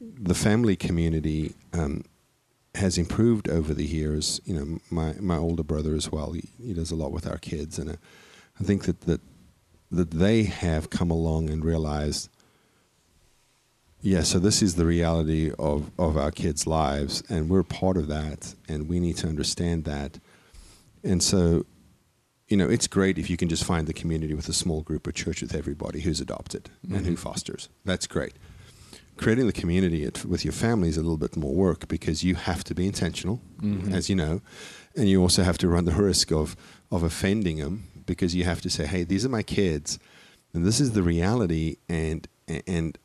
the 0.00 0.34
family 0.34 0.74
community 0.74 1.54
um, 1.72 2.04
has 2.78 2.98
improved 2.98 3.48
over 3.48 3.74
the 3.74 3.84
years. 3.84 4.40
You 4.44 4.54
know, 4.54 4.78
my 4.90 5.14
my 5.20 5.36
older 5.36 5.62
brother 5.62 5.94
as 5.94 6.10
well. 6.10 6.32
He, 6.32 6.48
he 6.62 6.74
does 6.74 6.90
a 6.90 6.96
lot 6.96 7.12
with 7.12 7.26
our 7.26 7.38
kids, 7.38 7.78
and 7.78 7.90
uh, 7.90 7.96
I 8.60 8.64
think 8.64 8.84
that 8.84 9.02
that 9.02 9.20
that 9.90 10.10
they 10.10 10.44
have 10.44 10.90
come 10.90 11.10
along 11.10 11.50
and 11.50 11.64
realized 11.64 12.28
yeah, 14.00 14.22
so 14.22 14.38
this 14.38 14.62
is 14.62 14.76
the 14.76 14.86
reality 14.86 15.50
of, 15.58 15.90
of 15.98 16.16
our 16.16 16.30
kids' 16.30 16.66
lives, 16.66 17.22
and 17.28 17.48
we're 17.48 17.64
part 17.64 17.96
of 17.96 18.06
that, 18.08 18.54
and 18.68 18.88
we 18.88 19.00
need 19.00 19.16
to 19.18 19.26
understand 19.26 19.84
that. 19.84 20.20
And 21.02 21.20
so, 21.20 21.66
you 22.46 22.56
know, 22.56 22.68
it's 22.68 22.86
great 22.86 23.18
if 23.18 23.28
you 23.28 23.36
can 23.36 23.48
just 23.48 23.64
find 23.64 23.88
the 23.88 23.92
community 23.92 24.34
with 24.34 24.48
a 24.48 24.52
small 24.52 24.82
group 24.82 25.06
or 25.06 25.12
church 25.12 25.42
with 25.42 25.54
everybody 25.54 26.00
who's 26.00 26.20
adopted 26.20 26.70
and 26.88 27.06
who 27.06 27.16
fosters. 27.16 27.68
That's 27.84 28.06
great. 28.06 28.34
Creating 29.18 29.46
the 29.46 29.52
community 29.52 30.04
at, 30.04 30.24
with 30.24 30.44
your 30.44 30.52
family 30.52 30.88
is 30.88 30.96
a 30.96 31.02
little 31.02 31.16
bit 31.18 31.36
more 31.36 31.52
work 31.54 31.88
because 31.88 32.22
you 32.24 32.34
have 32.36 32.62
to 32.64 32.74
be 32.74 32.86
intentional, 32.86 33.40
as 33.92 34.08
you 34.08 34.16
know, 34.16 34.40
and 34.96 35.08
you 35.08 35.20
also 35.20 35.42
have 35.42 35.58
to 35.58 35.68
run 35.68 35.84
the 35.84 35.92
risk 35.92 36.30
of, 36.32 36.56
of 36.90 37.02
offending 37.02 37.56
them 37.58 37.84
because 38.06 38.34
you 38.34 38.44
have 38.44 38.60
to 38.62 38.70
say, 38.70 38.86
hey, 38.86 39.04
these 39.04 39.24
are 39.26 39.28
my 39.28 39.42
kids, 39.42 39.98
and 40.54 40.64
this 40.64 40.78
is 40.80 40.92
the 40.92 41.02
reality, 41.02 41.76
and 41.88 42.26
and 42.66 42.96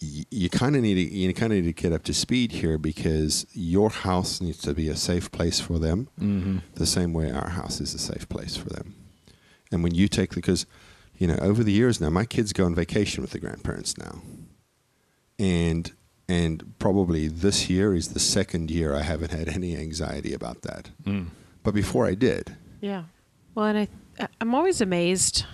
you 0.00 0.48
kind 0.48 0.76
of 0.76 0.82
need 0.82 0.94
to 0.94 1.14
you 1.14 1.32
kind 1.34 1.52
of 1.52 1.62
need 1.62 1.76
to 1.76 1.82
get 1.82 1.92
up 1.92 2.02
to 2.04 2.14
speed 2.14 2.52
here 2.52 2.78
because 2.78 3.46
your 3.52 3.90
house 3.90 4.40
needs 4.40 4.58
to 4.58 4.72
be 4.74 4.88
a 4.88 4.96
safe 4.96 5.30
place 5.30 5.60
for 5.60 5.78
them, 5.78 6.08
Mm-hmm. 6.20 6.58
the 6.74 6.86
same 6.86 7.12
way 7.12 7.30
our 7.30 7.50
house 7.50 7.80
is 7.80 7.94
a 7.94 7.98
safe 7.98 8.28
place 8.28 8.56
for 8.56 8.70
them. 8.70 8.94
And 9.70 9.82
when 9.82 9.94
you 9.94 10.08
take 10.08 10.34
because 10.34 10.66
you 11.18 11.26
know 11.26 11.36
over 11.40 11.62
the 11.62 11.72
years 11.72 12.00
now, 12.00 12.10
my 12.10 12.24
kids 12.24 12.52
go 12.52 12.64
on 12.64 12.74
vacation 12.74 13.20
with 13.22 13.30
the 13.32 13.38
grandparents 13.38 13.96
now, 13.98 14.22
and 15.40 15.92
and 16.28 16.74
probably 16.78 17.26
this 17.26 17.68
year 17.68 17.92
is 17.94 18.08
the 18.08 18.20
second 18.20 18.70
year 18.70 18.94
I 18.94 19.02
haven't 19.02 19.32
had 19.32 19.48
any 19.48 19.76
anxiety 19.76 20.32
about 20.32 20.62
that. 20.62 20.90
Mm. 21.04 21.28
But 21.64 21.74
before 21.74 22.06
I 22.06 22.14
did, 22.14 22.56
Yeah. 22.80 23.04
Well, 23.54 23.66
and 23.66 23.78
I 23.78 23.88
I'm 24.40 24.54
always 24.54 24.80
amazed 24.80 25.44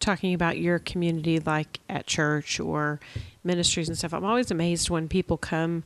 talking 0.00 0.34
about 0.34 0.58
your 0.58 0.78
community, 0.78 1.40
like 1.40 1.80
at 1.88 2.06
church 2.06 2.60
or 2.60 3.00
ministries 3.42 3.88
and 3.88 3.96
stuff, 3.98 4.12
I'm 4.14 4.24
always 4.24 4.50
amazed 4.50 4.88
when 4.90 5.08
people 5.08 5.36
come 5.36 5.82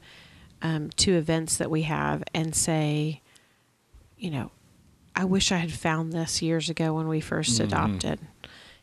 um, 0.63 0.91
to 0.97 1.13
events 1.17 1.57
that 1.59 1.71
we 1.71 1.83
have 1.83 2.23
and 2.35 2.55
say, 2.55 3.21
you 4.17 4.31
know, 4.31 4.51
I 5.15 5.25
wish 5.25 5.53
I 5.53 5.59
had 5.59 5.73
found 5.73 6.13
this 6.13 6.43
years 6.43 6.69
ago 6.69 6.95
when 6.95 7.07
we 7.09 7.21
1st 7.21 7.61
Mm-hmm. 7.61 7.65
adopted. 7.65 8.19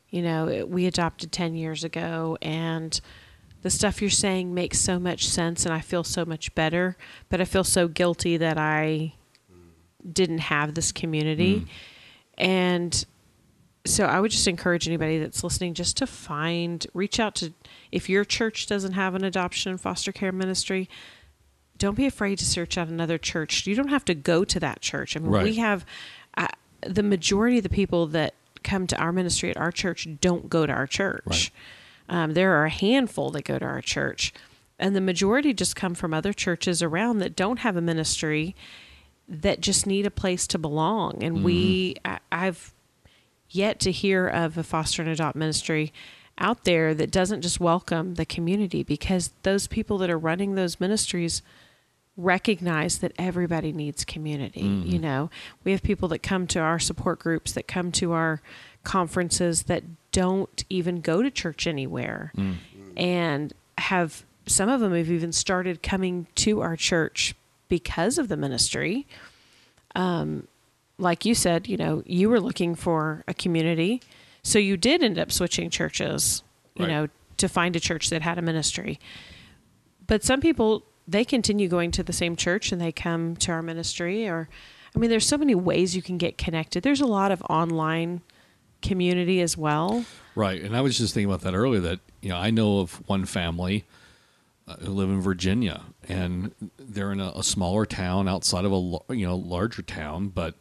You 0.10 0.22
know, 0.22 0.48
it, 0.48 0.70
we 0.70 0.86
adopted 0.86 1.32
10 1.32 1.56
years 1.56 1.84
ago, 1.84 2.38
and 2.42 3.00
the 3.66 3.72
stuff 3.72 4.00
you're 4.00 4.12
saying 4.12 4.54
makes 4.54 4.80
so 4.80 5.00
much 5.00 5.28
sense, 5.28 5.66
and 5.66 5.74
I 5.74 5.80
feel 5.80 6.04
so 6.04 6.24
much 6.24 6.54
better, 6.54 6.96
but 7.30 7.42
I 7.42 7.46
feel 7.46 7.64
so 7.64 7.88
guilty 7.88 8.38
that 8.38 8.60
I 8.60 9.14
didn't 10.14 10.38
have 10.38 10.76
this 10.76 10.92
community. 10.92 11.66
And 12.38 13.04
so 13.84 14.06
I 14.06 14.20
would 14.20 14.30
just 14.30 14.48
encourage 14.48 14.88
anybody 14.88 15.18
that's 15.18 15.44
listening 15.44 15.74
just 15.74 15.98
to 15.98 16.06
find, 16.06 16.86
reach 16.94 17.20
out 17.20 17.34
to, 17.38 17.54
if 17.92 18.08
your 18.08 18.24
church 18.24 18.68
doesn't 18.68 18.92
have 18.92 19.16
an 19.16 19.24
adoption 19.24 19.72
and 19.72 19.82
foster 19.82 20.12
care 20.12 20.32
ministry, 20.32 20.88
don't 21.80 21.98
be 21.98 22.06
afraid 22.06 22.38
to 22.38 22.46
search 22.46 22.78
out 22.78 22.88
another 22.88 23.18
church. 23.18 23.66
You 23.66 23.74
don't 23.74 23.88
have 23.88 24.06
to 24.06 24.14
go 24.14 24.46
to 24.46 24.60
that 24.60 24.82
church. 24.82 25.18
I 25.18 25.22
mean, 25.22 25.32
Right. 25.32 25.44
we 25.44 25.56
have 25.56 25.88
uh, 26.38 26.50
the 26.82 27.02
majority 27.02 27.58
of 27.58 27.64
the 27.64 27.70
people 27.70 28.06
that 28.10 28.36
come 28.64 28.86
to 28.86 28.98
our 29.00 29.12
ministry 29.12 29.50
at 29.50 29.58
our 29.58 29.72
church 29.72 30.08
don't 30.22 30.52
go 30.52 30.68
to 30.68 30.72
our 30.72 30.86
church. 30.86 31.52
Um, 32.08 32.34
there 32.34 32.54
are 32.54 32.66
a 32.66 32.70
handful 32.70 33.32
that 33.32 33.46
go 33.46 33.60
to 33.60 33.66
our 33.66 33.82
church, 33.82 34.34
and 34.78 34.96
the 34.96 35.02
majority 35.02 35.54
just 35.54 35.76
come 35.76 35.96
from 35.96 36.14
other 36.14 36.34
churches 36.34 36.84
around 36.84 37.20
that 37.20 37.36
don't 37.36 37.60
have 37.60 37.76
a 37.76 37.82
ministry 37.82 38.56
that 39.28 39.62
just 39.62 39.88
need 39.88 40.06
a 40.06 40.12
place 40.12 40.46
to 40.48 40.58
belong. 40.58 41.24
And 41.24 41.44
we, 41.44 41.96
I, 42.06 42.20
I've 42.32 42.74
yet 43.50 43.80
to 43.80 43.92
hear 43.92 44.28
of 44.28 44.58
a 44.58 44.64
foster 44.64 45.02
and 45.02 45.10
adopt 45.10 45.36
ministry 45.36 45.92
out 46.38 46.66
there 46.66 46.94
that 46.94 47.12
doesn't 47.12 47.42
just 47.42 47.60
welcome 47.60 48.16
the 48.16 48.26
community 48.26 48.84
because 48.84 49.32
those 49.44 49.68
people 49.68 49.98
that 49.98 50.10
are 50.10 50.18
running 50.18 50.56
those 50.56 50.80
ministries 50.80 51.42
recognize 52.18 53.00
that 53.00 53.12
everybody 53.18 53.72
needs 53.74 54.06
community. 54.06 54.62
You 54.62 55.00
know, 55.00 55.30
we 55.64 55.72
have 55.72 55.84
people 55.84 56.08
that 56.10 56.20
come 56.20 56.48
to 56.48 56.60
our 56.60 56.80
support 56.80 57.20
groups, 57.20 57.52
that 57.54 57.68
come 57.68 57.92
to 57.94 58.14
our 58.14 58.42
conferences 58.84 59.64
that 59.64 59.84
don't 60.12 60.64
even 60.70 61.02
go 61.02 61.22
to 61.22 61.30
church 61.30 61.68
anywhere 61.68 62.32
and 62.96 63.54
have 63.78 64.24
some 64.48 64.70
of 64.70 64.80
them 64.80 64.94
have 64.94 65.10
even 65.10 65.32
started 65.32 65.82
coming 65.84 66.28
to 66.36 66.62
our 66.62 66.76
church 66.78 67.34
because 67.68 68.18
of 68.18 68.28
the 68.30 68.38
ministry. 68.38 69.08
Um, 69.96 70.48
like 70.98 71.26
you 71.26 71.36
said, 71.36 71.68
you 71.68 71.76
know, 71.78 72.04
you 72.06 72.30
were 72.30 72.40
looking 72.40 72.76
for 72.76 73.24
a 73.28 73.34
community, 73.34 74.02
so 74.44 74.60
you 74.60 74.78
did 74.78 75.04
end 75.04 75.18
up 75.20 75.32
switching 75.32 75.70
churches, 75.70 76.44
you 76.76 76.86
Right. 76.86 76.92
know, 76.92 77.08
to 77.38 77.50
find 77.50 77.76
a 77.76 77.80
church 77.82 78.10
that 78.12 78.22
had 78.22 78.38
a 78.38 78.42
ministry. 78.42 79.00
But 80.08 80.24
some 80.24 80.40
people 80.40 80.84
they 81.08 81.26
continue 81.26 81.68
going 81.68 81.92
to 81.92 82.04
the 82.04 82.14
same 82.14 82.36
church 82.36 82.72
and 82.72 82.82
they 82.82 82.92
come 82.92 83.36
to 83.38 83.52
our 83.52 83.62
ministry 83.62 84.28
or 84.28 84.50
I 84.96 85.00
mean 85.00 85.10
there's 85.10 85.28
so 85.28 85.38
many 85.38 85.56
ways 85.56 85.96
you 85.96 86.02
can 86.02 86.18
get 86.18 86.38
connected. 86.38 86.84
There's 86.84 87.02
a 87.02 87.06
lot 87.06 87.32
of 87.32 87.42
online 87.50 88.22
community 88.82 89.42
as 89.42 89.58
well. 89.58 90.06
Right, 90.36 90.62
and 90.62 90.76
I 90.76 90.82
was 90.82 90.98
just 90.98 91.14
thinking 91.14 91.30
about 91.30 91.42
that 91.42 91.56
earlier. 91.56 91.82
That 91.82 92.00
you 92.22 92.30
know, 92.30 92.38
I 92.38 92.50
know 92.50 92.80
of 92.80 93.02
one 93.08 93.26
family 93.26 93.84
uh, 94.68 94.76
who 94.78 94.92
live 94.92 95.10
in 95.10 95.22
Virginia, 95.22 95.84
and 96.08 96.54
they're 96.78 97.12
in 97.12 97.20
a, 97.20 97.32
a 97.36 97.44
smaller 97.44 97.86
town 97.86 98.28
outside 98.28 98.66
of 98.66 98.72
a 98.72 99.14
you 99.14 99.26
know 99.26 99.36
larger 99.36 99.82
town, 99.82 100.30
but 100.30 100.56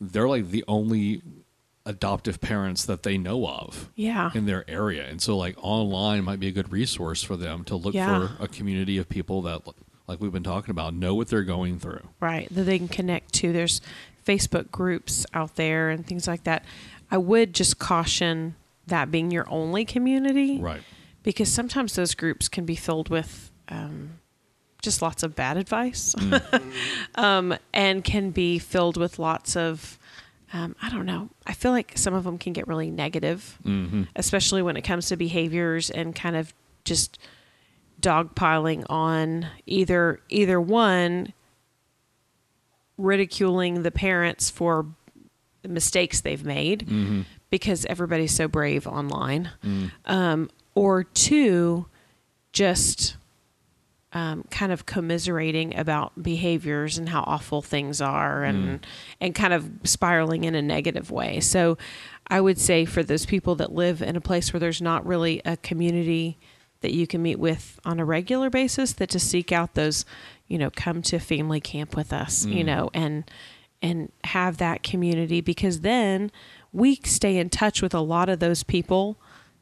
they're 0.00 0.28
like 0.28 0.50
the 0.50 0.64
only 0.68 1.22
adoptive 1.88 2.40
parents 2.40 2.84
that 2.84 3.02
they 3.02 3.16
know 3.18 3.46
of 3.48 3.88
Yeah. 3.96 4.30
in 4.34 4.46
their 4.46 4.64
area, 4.70 5.06
and 5.08 5.20
so 5.20 5.36
like 5.36 5.56
online 5.58 6.22
might 6.24 6.38
be 6.38 6.46
a 6.48 6.52
good 6.52 6.70
resource 6.70 7.22
for 7.22 7.36
them 7.36 7.64
to 7.64 7.76
look 7.76 7.94
Yeah. 7.94 8.28
for 8.36 8.42
a 8.44 8.46
community 8.48 8.98
of 8.98 9.08
people 9.08 9.42
that, 9.42 9.62
like 10.06 10.20
we've 10.20 10.32
been 10.32 10.42
talking 10.44 10.70
about, 10.70 10.94
know 10.94 11.14
what 11.14 11.28
they're 11.28 11.42
going 11.44 11.78
through. 11.78 12.02
right 12.20 12.48
that 12.54 12.64
they 12.64 12.78
can 12.78 12.88
connect 12.88 13.32
to 13.34 13.52
there's 13.52 13.80
facebook 14.26 14.70
groups 14.70 15.24
out 15.32 15.56
there 15.56 15.88
and 15.88 16.06
things 16.06 16.26
like 16.28 16.44
that 16.44 16.62
i 17.10 17.16
would 17.16 17.54
just 17.54 17.78
caution 17.78 18.54
that 18.86 19.10
being 19.10 19.30
your 19.30 19.46
only 19.50 19.84
community 19.86 20.58
Right. 20.60 20.82
because 21.22 21.50
sometimes 21.50 21.94
those 21.94 22.14
groups 22.14 22.48
can 22.48 22.64
be 22.66 22.76
filled 22.76 23.08
with 23.08 23.50
um, 23.70 24.18
just 24.82 25.00
lots 25.02 25.22
of 25.22 25.34
bad 25.34 25.56
advice 25.56 26.14
um, 27.14 27.54
and 27.72 28.04
can 28.04 28.30
be 28.30 28.58
filled 28.58 28.96
with 28.96 29.18
lots 29.18 29.56
of 29.56 29.98
um, 30.52 30.74
i 30.82 30.88
don't 30.90 31.06
know 31.06 31.28
i 31.46 31.52
feel 31.52 31.72
like 31.72 31.92
some 31.96 32.14
of 32.14 32.24
them 32.24 32.38
can 32.38 32.52
get 32.52 32.66
really 32.68 32.90
negative 32.90 33.58
Mm-hmm. 33.64 34.04
especially 34.16 34.62
when 34.62 34.76
it 34.76 34.82
comes 34.82 35.08
to 35.08 35.16
behaviors 35.16 35.90
and 35.90 36.14
kind 36.14 36.36
of 36.36 36.52
just 36.84 37.18
dogpiling 38.00 38.84
on 38.88 39.46
either 39.66 40.20
either 40.28 40.60
one 40.60 41.32
ridiculing 42.96 43.82
the 43.82 43.90
parents 43.90 44.50
for 44.50 44.86
the 45.62 45.68
mistakes 45.68 46.20
they've 46.20 46.44
made 46.44 46.86
Mm-hmm. 46.86 47.22
because 47.50 47.84
everybody's 47.86 48.34
so 48.34 48.48
brave 48.48 48.86
online 48.86 49.50
um, 50.06 50.50
or 50.74 51.04
two 51.04 51.86
just 52.52 53.16
um, 54.18 54.44
kind 54.50 54.72
of 54.72 54.86
commiserating 54.86 55.76
about 55.76 56.22
behaviors 56.22 56.98
and 56.98 57.08
how 57.08 57.22
awful 57.26 57.62
things 57.62 58.00
are 58.00 58.42
and 58.42 58.86
and 59.20 59.34
kind 59.34 59.52
of 59.52 59.70
spiraling 59.84 60.44
in 60.44 60.54
a 60.54 60.62
negative 60.62 61.10
way. 61.10 61.40
So 61.40 61.78
i 62.30 62.40
would 62.40 62.58
say 62.58 62.84
for 62.84 63.02
those 63.02 63.26
people 63.26 63.54
that 63.54 63.72
live 63.72 64.02
in 64.02 64.16
a 64.16 64.20
place 64.20 64.52
where 64.52 64.60
there's 64.60 64.82
not 64.82 65.06
really 65.06 65.40
a 65.44 65.56
community 65.56 66.38
that 66.80 66.92
you 66.92 67.06
can 67.06 67.22
meet 67.22 67.38
with 67.38 67.80
on 67.84 67.98
a 67.98 68.04
regular 68.04 68.50
basis 68.50 68.92
that 68.94 69.08
to 69.08 69.18
seek 69.18 69.50
out 69.50 69.74
those 69.74 70.04
you 70.46 70.58
know 70.58 70.70
come 70.70 71.02
to 71.02 71.18
family 71.18 71.60
camp 71.60 71.96
with 71.96 72.12
us 72.12 72.44
you 72.46 72.64
know 72.64 72.90
and 72.94 73.30
and 73.80 74.12
have 74.24 74.58
that 74.58 74.82
community 74.82 75.40
because 75.40 75.80
then 75.80 76.30
we 76.72 76.96
stay 77.04 77.36
in 77.36 77.48
touch 77.48 77.80
with 77.80 77.94
a 77.94 78.00
lot 78.00 78.28
of 78.28 78.40
those 78.40 78.62
people 78.62 79.16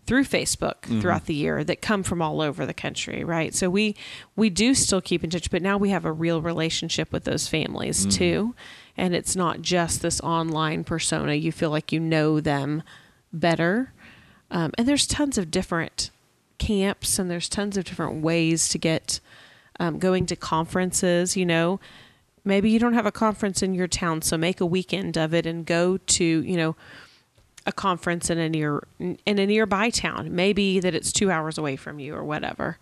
through 0.06 0.24
Facebook 0.24 0.82
throughout 1.00 1.26
the 1.26 1.34
year 1.34 1.64
that 1.64 1.82
come 1.82 2.02
from 2.02 2.22
all 2.22 2.40
over 2.40 2.64
the 2.64 2.74
country, 2.74 3.24
right? 3.24 3.54
So 3.54 3.68
we 3.68 3.96
we 4.36 4.50
do 4.50 4.74
still 4.74 5.00
keep 5.00 5.24
in 5.24 5.30
touch, 5.30 5.50
but 5.50 5.62
now 5.62 5.76
we 5.76 5.90
have 5.90 6.04
a 6.04 6.12
real 6.12 6.40
relationship 6.40 7.12
with 7.12 7.24
those 7.24 7.48
families 7.48 8.06
too, 8.16 8.54
and 8.96 9.14
it's 9.14 9.34
not 9.34 9.62
just 9.62 10.02
this 10.02 10.20
online 10.20 10.84
persona. 10.84 11.34
You 11.34 11.50
feel 11.52 11.70
like 11.70 11.92
you 11.92 12.00
know 12.00 12.40
them 12.40 12.82
better, 13.32 13.92
um, 14.50 14.72
and 14.78 14.86
there's 14.86 15.06
tons 15.06 15.38
of 15.38 15.50
different 15.50 16.10
camps, 16.58 17.18
and 17.18 17.30
there's 17.30 17.48
tons 17.48 17.76
of 17.76 17.84
different 17.84 18.22
ways 18.22 18.68
to 18.68 18.78
get 18.78 19.20
um, 19.80 19.98
going 19.98 20.26
to 20.26 20.36
conferences. 20.36 21.36
You 21.36 21.46
know, 21.46 21.80
maybe 22.44 22.70
you 22.70 22.78
don't 22.78 22.94
have 22.94 23.06
a 23.06 23.12
conference 23.12 23.62
in 23.62 23.74
your 23.74 23.88
town, 23.88 24.22
so 24.22 24.36
make 24.38 24.60
a 24.60 24.66
weekend 24.66 25.18
of 25.18 25.34
it 25.34 25.46
and 25.46 25.66
go 25.66 25.96
to 25.96 26.24
you 26.24 26.56
know 26.56 26.76
a 27.66 27.72
conference 27.72 28.30
in 28.30 28.38
a 28.38 28.48
near 28.48 28.82
in 28.98 29.18
a 29.26 29.46
nearby 29.46 29.90
town. 29.90 30.34
Maybe 30.34 30.80
that 30.80 30.94
it's 30.94 31.12
two 31.12 31.30
hours 31.30 31.58
away 31.58 31.76
from 31.76 31.98
you 31.98 32.14
or 32.14 32.24
whatever. 32.24 32.78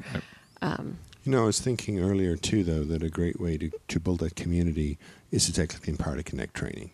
Um, 0.62 0.98
You 1.24 1.32
know, 1.32 1.42
I 1.44 1.46
was 1.46 1.60
thinking 1.60 2.00
earlier 2.00 2.36
too, 2.36 2.62
though, 2.64 2.84
that 2.84 3.02
a 3.02 3.08
great 3.08 3.40
way 3.40 3.56
to, 3.58 3.70
to 3.88 3.98
build 4.00 4.20
that 4.20 4.36
community 4.36 4.98
is 5.30 5.46
to 5.46 5.52
take 5.52 5.72
like 5.72 5.82
the 5.82 5.90
Empowered 5.90 6.18
to 6.18 6.22
Connect 6.22 6.52
training, 6.54 6.90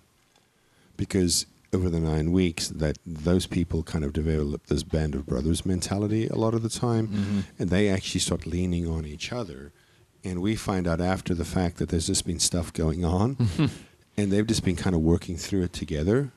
because 0.97 1.47
over 1.73 1.89
the 1.89 2.01
nine 2.01 2.33
weeks, 2.33 2.69
that 2.69 2.99
those 3.07 3.47
people 3.47 3.83
kind 3.85 4.05
of 4.05 4.13
develop 4.13 4.67
this 4.67 4.83
band 4.83 5.15
of 5.15 5.27
brothers 5.27 5.65
mentality 5.65 6.27
a 6.27 6.35
lot 6.37 6.55
of 6.55 6.63
the 6.63 6.69
time, 6.69 7.45
and 7.59 7.71
they 7.71 7.89
actually 7.89 8.21
start 8.21 8.47
leaning 8.47 8.89
on 8.89 9.05
each 9.07 9.33
other, 9.33 9.73
and 10.25 10.41
we 10.43 10.57
find 10.57 10.87
out 10.89 11.01
after 11.01 11.33
the 11.35 11.45
fact 11.45 11.77
that 11.79 11.89
there's 11.91 12.07
just 12.09 12.27
been 12.27 12.41
stuff 12.41 12.73
going 12.73 13.05
on, 13.05 13.37
and 14.17 14.33
they've 14.33 14.47
just 14.47 14.65
been 14.65 14.77
kind 14.77 14.97
of 14.97 15.03
working 15.03 15.37
through 15.37 15.63
it 15.63 15.73
together. 15.73 16.31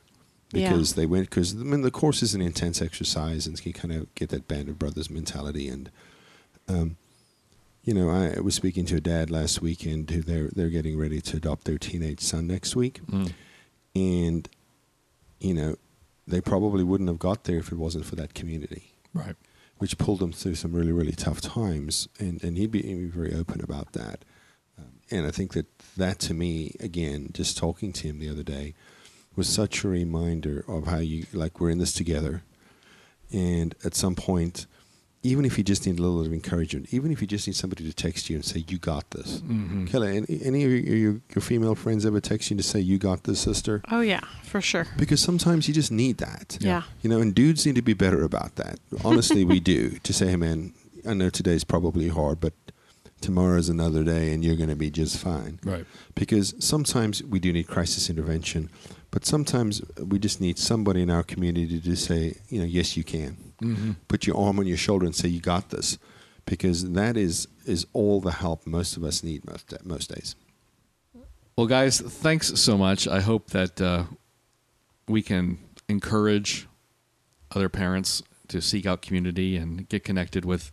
Yeah. 0.53 0.69
Because 0.71 0.93
they 0.93 1.05
went, 1.05 1.29
because 1.29 1.53
I 1.53 1.57
mean, 1.63 1.81
the 1.81 1.91
course 1.91 2.21
is 2.21 2.35
an 2.35 2.41
intense 2.41 2.81
exercise, 2.81 3.47
and 3.47 3.63
you 3.65 3.73
kind 3.73 3.91
of 3.93 4.13
get 4.15 4.29
that 4.29 4.47
band 4.47 4.69
of 4.69 4.77
brothers 4.79 5.09
mentality, 5.09 5.67
and 5.67 5.89
um, 6.67 6.97
you 7.83 7.93
know, 7.93 8.09
I 8.09 8.39
was 8.39 8.55
speaking 8.55 8.85
to 8.85 8.95
a 8.95 9.01
dad 9.01 9.29
last 9.29 9.61
weekend 9.61 10.09
who 10.11 10.21
they're 10.21 10.49
they're 10.55 10.69
getting 10.69 10.97
ready 10.97 11.19
to 11.21 11.37
adopt 11.37 11.65
their 11.65 11.77
teenage 11.77 12.21
son 12.21 12.47
next 12.47 12.75
week, 12.75 13.01
Mm. 13.07 13.33
and 13.95 14.49
you 15.39 15.53
know, 15.53 15.75
they 16.27 16.39
probably 16.39 16.83
wouldn't 16.83 17.09
have 17.09 17.19
got 17.19 17.43
there 17.43 17.57
if 17.57 17.71
it 17.71 17.77
wasn't 17.77 18.05
for 18.05 18.15
that 18.15 18.33
community, 18.33 18.93
Right. 19.13 19.35
which 19.79 19.97
pulled 19.97 20.19
them 20.19 20.31
through 20.31 20.55
some 20.55 20.73
really 20.73 20.91
really 20.93 21.11
tough 21.13 21.41
times, 21.41 22.07
and 22.19 22.43
and 22.43 22.57
he'd 22.57 22.71
be, 22.71 22.81
he'd 22.81 22.95
be 22.95 23.05
very 23.07 23.33
open 23.33 23.59
about 23.61 23.93
that, 23.93 24.23
um, 24.77 24.99
and 25.11 25.25
I 25.25 25.31
think 25.31 25.53
that 25.53 25.65
that 25.97 26.19
to 26.19 26.33
me 26.33 26.75
again, 26.79 27.29
just 27.33 27.57
talking 27.57 27.91
to 27.93 28.07
him 28.07 28.19
the 28.19 28.29
other 28.29 28.43
day, 28.43 28.73
was 29.35 29.47
such 29.47 29.83
a 29.83 29.87
reminder 29.87 30.63
of 30.67 30.87
how 30.87 30.99
you 30.99 31.25
like 31.33 31.59
we're 31.59 31.69
in 31.69 31.79
this 31.79 31.93
together, 31.93 32.43
and 33.31 33.75
at 33.83 33.95
some 33.95 34.15
point 34.15 34.67
even 35.25 35.45
if 35.45 35.57
you 35.57 35.63
just 35.63 35.87
need 35.87 35.97
a 35.97 36.01
little 36.01 36.19
bit 36.19 36.27
of 36.27 36.33
encouragement, 36.33 36.87
even 36.91 37.09
if 37.09 37.21
you 37.21 37.27
just 37.27 37.47
need 37.47 37.55
somebody 37.55 37.85
to 37.85 37.93
text 37.93 38.29
you 38.29 38.35
and 38.35 38.43
say, 38.43 38.63
"You 38.67 38.77
got 38.77 39.09
this." 39.11 39.39
Mm-hmm. 39.39 39.85
Kelly, 39.85 40.17
any, 40.17 40.41
any 40.43 40.63
of 40.65 40.71
your, 40.71 40.79
your, 40.79 41.21
your 41.33 41.41
female 41.41 41.75
friends 41.75 42.05
ever 42.05 42.19
text 42.19 42.51
you 42.51 42.57
to 42.57 42.63
say, 42.63 42.79
"You 42.81 42.97
got 42.97 43.23
this, 43.23 43.39
sister"? 43.39 43.81
Oh 43.89 44.01
yeah, 44.01 44.19
for 44.43 44.61
sure. 44.61 44.85
Because 44.97 45.21
sometimes 45.21 45.67
you 45.67 45.73
just 45.73 45.91
need 45.91 46.17
that. 46.17 46.57
Yeah. 46.59 46.83
You 47.01 47.09
know, 47.09 47.21
and 47.21 47.33
dudes 47.33 47.65
need 47.65 47.75
to 47.75 47.81
be 47.81 47.93
better 47.93 48.23
about 48.23 48.57
that. 48.57 48.79
Honestly, 49.03 49.45
we 49.45 49.59
do. 49.61 49.91
To 49.91 50.13
say, 50.13 50.27
hey, 50.27 50.35
man, 50.35 50.73
I 51.07 51.13
know 51.13 51.29
today's 51.29 51.63
probably 51.63 52.09
hard, 52.09 52.41
but 52.41 52.53
tomorrow's 53.21 53.69
another 53.69 54.03
day 54.03 54.33
and 54.33 54.43
you're 54.43 54.57
going 54.57 54.69
to 54.69 54.75
be 54.75 54.91
just 54.91 55.17
fine. 55.17 55.57
Right. 55.63 55.85
Because 56.13 56.53
sometimes 56.59 57.23
we 57.23 57.39
do 57.39 57.53
need 57.53 57.67
crisis 57.67 58.09
intervention, 58.09 58.69
but 59.13 59.27
sometimes 59.27 59.79
we 59.99 60.17
just 60.17 60.41
need 60.41 60.57
somebody 60.57 61.03
in 61.03 61.11
our 61.11 61.21
community 61.21 61.79
to 61.79 61.95
say, 61.95 62.35
you 62.49 62.57
know, 62.57 62.65
yes, 62.65 62.97
you 62.97 63.03
can. 63.03 63.37
Mm-hmm. 63.61 63.91
Put 64.07 64.25
your 64.25 64.35
arm 64.35 64.57
on 64.57 64.65
your 64.65 64.75
shoulder 64.75 65.05
and 65.05 65.15
say, 65.15 65.27
you 65.27 65.39
got 65.39 65.69
this. 65.69 65.99
Because 66.47 66.93
that 66.93 67.15
is, 67.15 67.47
is 67.67 67.85
all 67.93 68.21
the 68.21 68.31
help 68.31 68.65
most 68.65 68.97
of 68.97 69.03
us 69.03 69.21
need 69.21 69.45
most, 69.45 69.71
most 69.85 70.15
days. 70.15 70.35
Well, 71.55 71.67
guys, 71.67 72.01
thanks 72.01 72.59
so 72.59 72.75
much. 72.75 73.07
I 73.07 73.21
hope 73.21 73.51
that 73.51 73.79
uh, 73.79 74.05
we 75.07 75.21
can 75.21 75.59
encourage 75.87 76.67
other 77.51 77.69
parents 77.69 78.23
to 78.47 78.61
seek 78.61 78.87
out 78.87 79.03
community 79.03 79.57
and 79.57 79.87
get 79.89 80.03
connected 80.03 80.43
with 80.43 80.71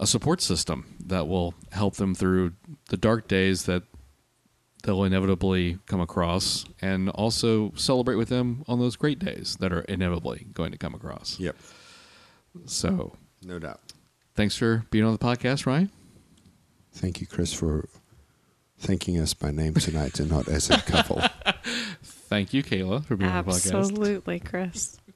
a 0.00 0.06
support 0.06 0.40
system 0.40 0.96
that 1.04 1.28
will 1.28 1.52
help 1.70 1.96
them 1.96 2.14
through 2.14 2.54
the 2.88 2.96
dark 2.96 3.28
days 3.28 3.66
that 3.66 3.82
they'll 4.84 5.04
inevitably 5.04 5.78
come 5.86 6.00
across 6.00 6.64
and 6.80 7.08
also 7.10 7.72
celebrate 7.74 8.14
with 8.16 8.28
them 8.28 8.64
on 8.68 8.78
those 8.78 8.96
great 8.96 9.18
days 9.18 9.56
that 9.60 9.72
are 9.72 9.80
inevitably 9.82 10.46
going 10.54 10.72
to 10.72 10.78
come 10.78 10.94
across. 10.94 11.38
Yep. 11.40 11.56
So, 12.66 13.16
No 13.42 13.58
doubt. 13.58 13.80
thanks 14.34 14.56
for 14.56 14.84
being 14.90 15.04
on 15.04 15.12
the 15.12 15.18
podcast, 15.18 15.66
Ryan. 15.66 15.90
Thank 16.92 17.20
you, 17.20 17.26
Chris, 17.26 17.52
for 17.52 17.88
thanking 18.78 19.18
us 19.18 19.34
by 19.34 19.50
name 19.50 19.74
tonight 19.74 20.20
and 20.20 20.30
not 20.30 20.46
as 20.48 20.70
a 20.70 20.78
couple. 20.82 21.20
Thank 22.02 22.52
you, 22.54 22.62
Kayla, 22.62 23.04
for 23.04 23.16
being 23.16 23.30
on 23.30 23.44
the 23.44 23.50
podcast. 23.50 23.78
Absolutely, 23.78 24.40
Chris. 24.40 24.98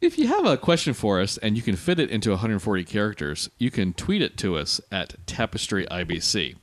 If 0.00 0.18
you 0.18 0.26
have 0.26 0.44
a 0.44 0.58
question 0.58 0.92
for 0.92 1.18
us 1.18 1.38
and 1.38 1.56
you 1.56 1.62
can 1.62 1.76
fit 1.76 1.98
it 1.98 2.10
into 2.10 2.28
140 2.30 2.84
characters, 2.84 3.48
you 3.56 3.70
can 3.70 3.94
tweet 3.94 4.20
it 4.20 4.36
to 4.38 4.58
us 4.58 4.78
at 4.92 5.14
Tapestry 5.26 5.86
IBC. 5.86 6.56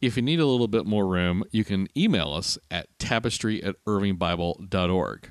If 0.00 0.16
you 0.16 0.22
need 0.22 0.40
a 0.40 0.46
little 0.46 0.66
bit 0.66 0.86
more 0.86 1.06
room, 1.06 1.44
you 1.50 1.62
can 1.62 1.86
email 1.94 2.32
us 2.32 2.56
at 2.70 2.88
tapestry 2.98 3.62
at 3.62 3.76
irvingbible.org. 3.84 5.30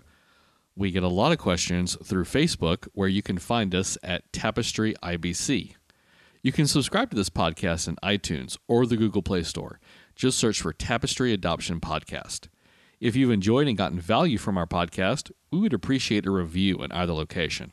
We 0.75 0.91
get 0.91 1.01
a 1.01 1.08
lot 1.08 1.32
of 1.32 1.39
questions 1.39 1.97
through 2.03 2.25
Facebook, 2.25 2.88
where 2.93 3.08
you 3.08 3.23
can 3.23 3.39
find 3.39 3.73
us 3.73 3.97
at 4.03 4.32
Tapestry 4.32 4.93
IBC. 5.01 5.73
You 6.43 6.51
can 6.51 6.67
subscribe 6.67 7.10
to 7.10 7.15
this 7.15 7.32
podcast 7.32 7.88
in 7.88 7.95
iTunes 8.03 8.58
or 8.67 8.86
the 8.86 8.95
Google 8.95 9.23
Play 9.23 9.41
Store. 9.41 9.79
Just 10.15 10.38
search 10.38 10.62
for 10.62 10.71
Tapestry 10.71 11.34
Adoption 11.34 11.82
Podcast. 11.82 12.47
If 12.99 13.15
you've 13.15 13.32
enjoyed 13.32 13.67
and 13.67 13.77
gotten 13.77 13.99
value 13.99 14.38
from 14.38 14.55
our 14.55 14.67
podcast, 14.67 15.32
we 15.51 15.58
would 15.58 15.73
appreciate 15.73 16.27
a 16.27 16.32
review 16.32 16.77
in 16.84 16.91
either 16.91 17.13
location. 17.13 17.71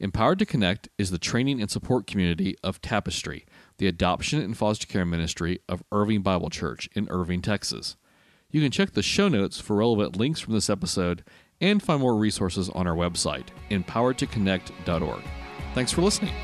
Empowered 0.00 0.38
to 0.38 0.46
Connect 0.46 0.88
is 0.96 1.10
the 1.10 1.18
training 1.18 1.60
and 1.60 1.70
support 1.70 2.06
community 2.06 2.56
of 2.64 2.80
Tapestry, 2.80 3.44
the 3.78 3.86
adoption 3.86 4.40
and 4.40 4.56
foster 4.56 4.86
care 4.86 5.04
ministry 5.04 5.60
of 5.68 5.82
Irving 5.92 6.22
Bible 6.22 6.50
Church 6.50 6.88
in 6.94 7.08
Irving, 7.10 7.42
Texas. 7.42 7.96
You 8.50 8.62
can 8.62 8.70
check 8.70 8.92
the 8.92 9.02
show 9.02 9.28
notes 9.28 9.60
for 9.60 9.76
relevant 9.76 10.16
links 10.16 10.40
from 10.40 10.54
this 10.54 10.70
episode 10.70 11.24
and 11.60 11.82
find 11.82 12.00
more 12.00 12.16
resources 12.16 12.68
on 12.70 12.86
our 12.86 12.94
website, 12.94 13.46
empoweredtoconnect.org. 13.70 15.22
Thanks 15.74 15.92
for 15.92 16.02
listening. 16.02 16.34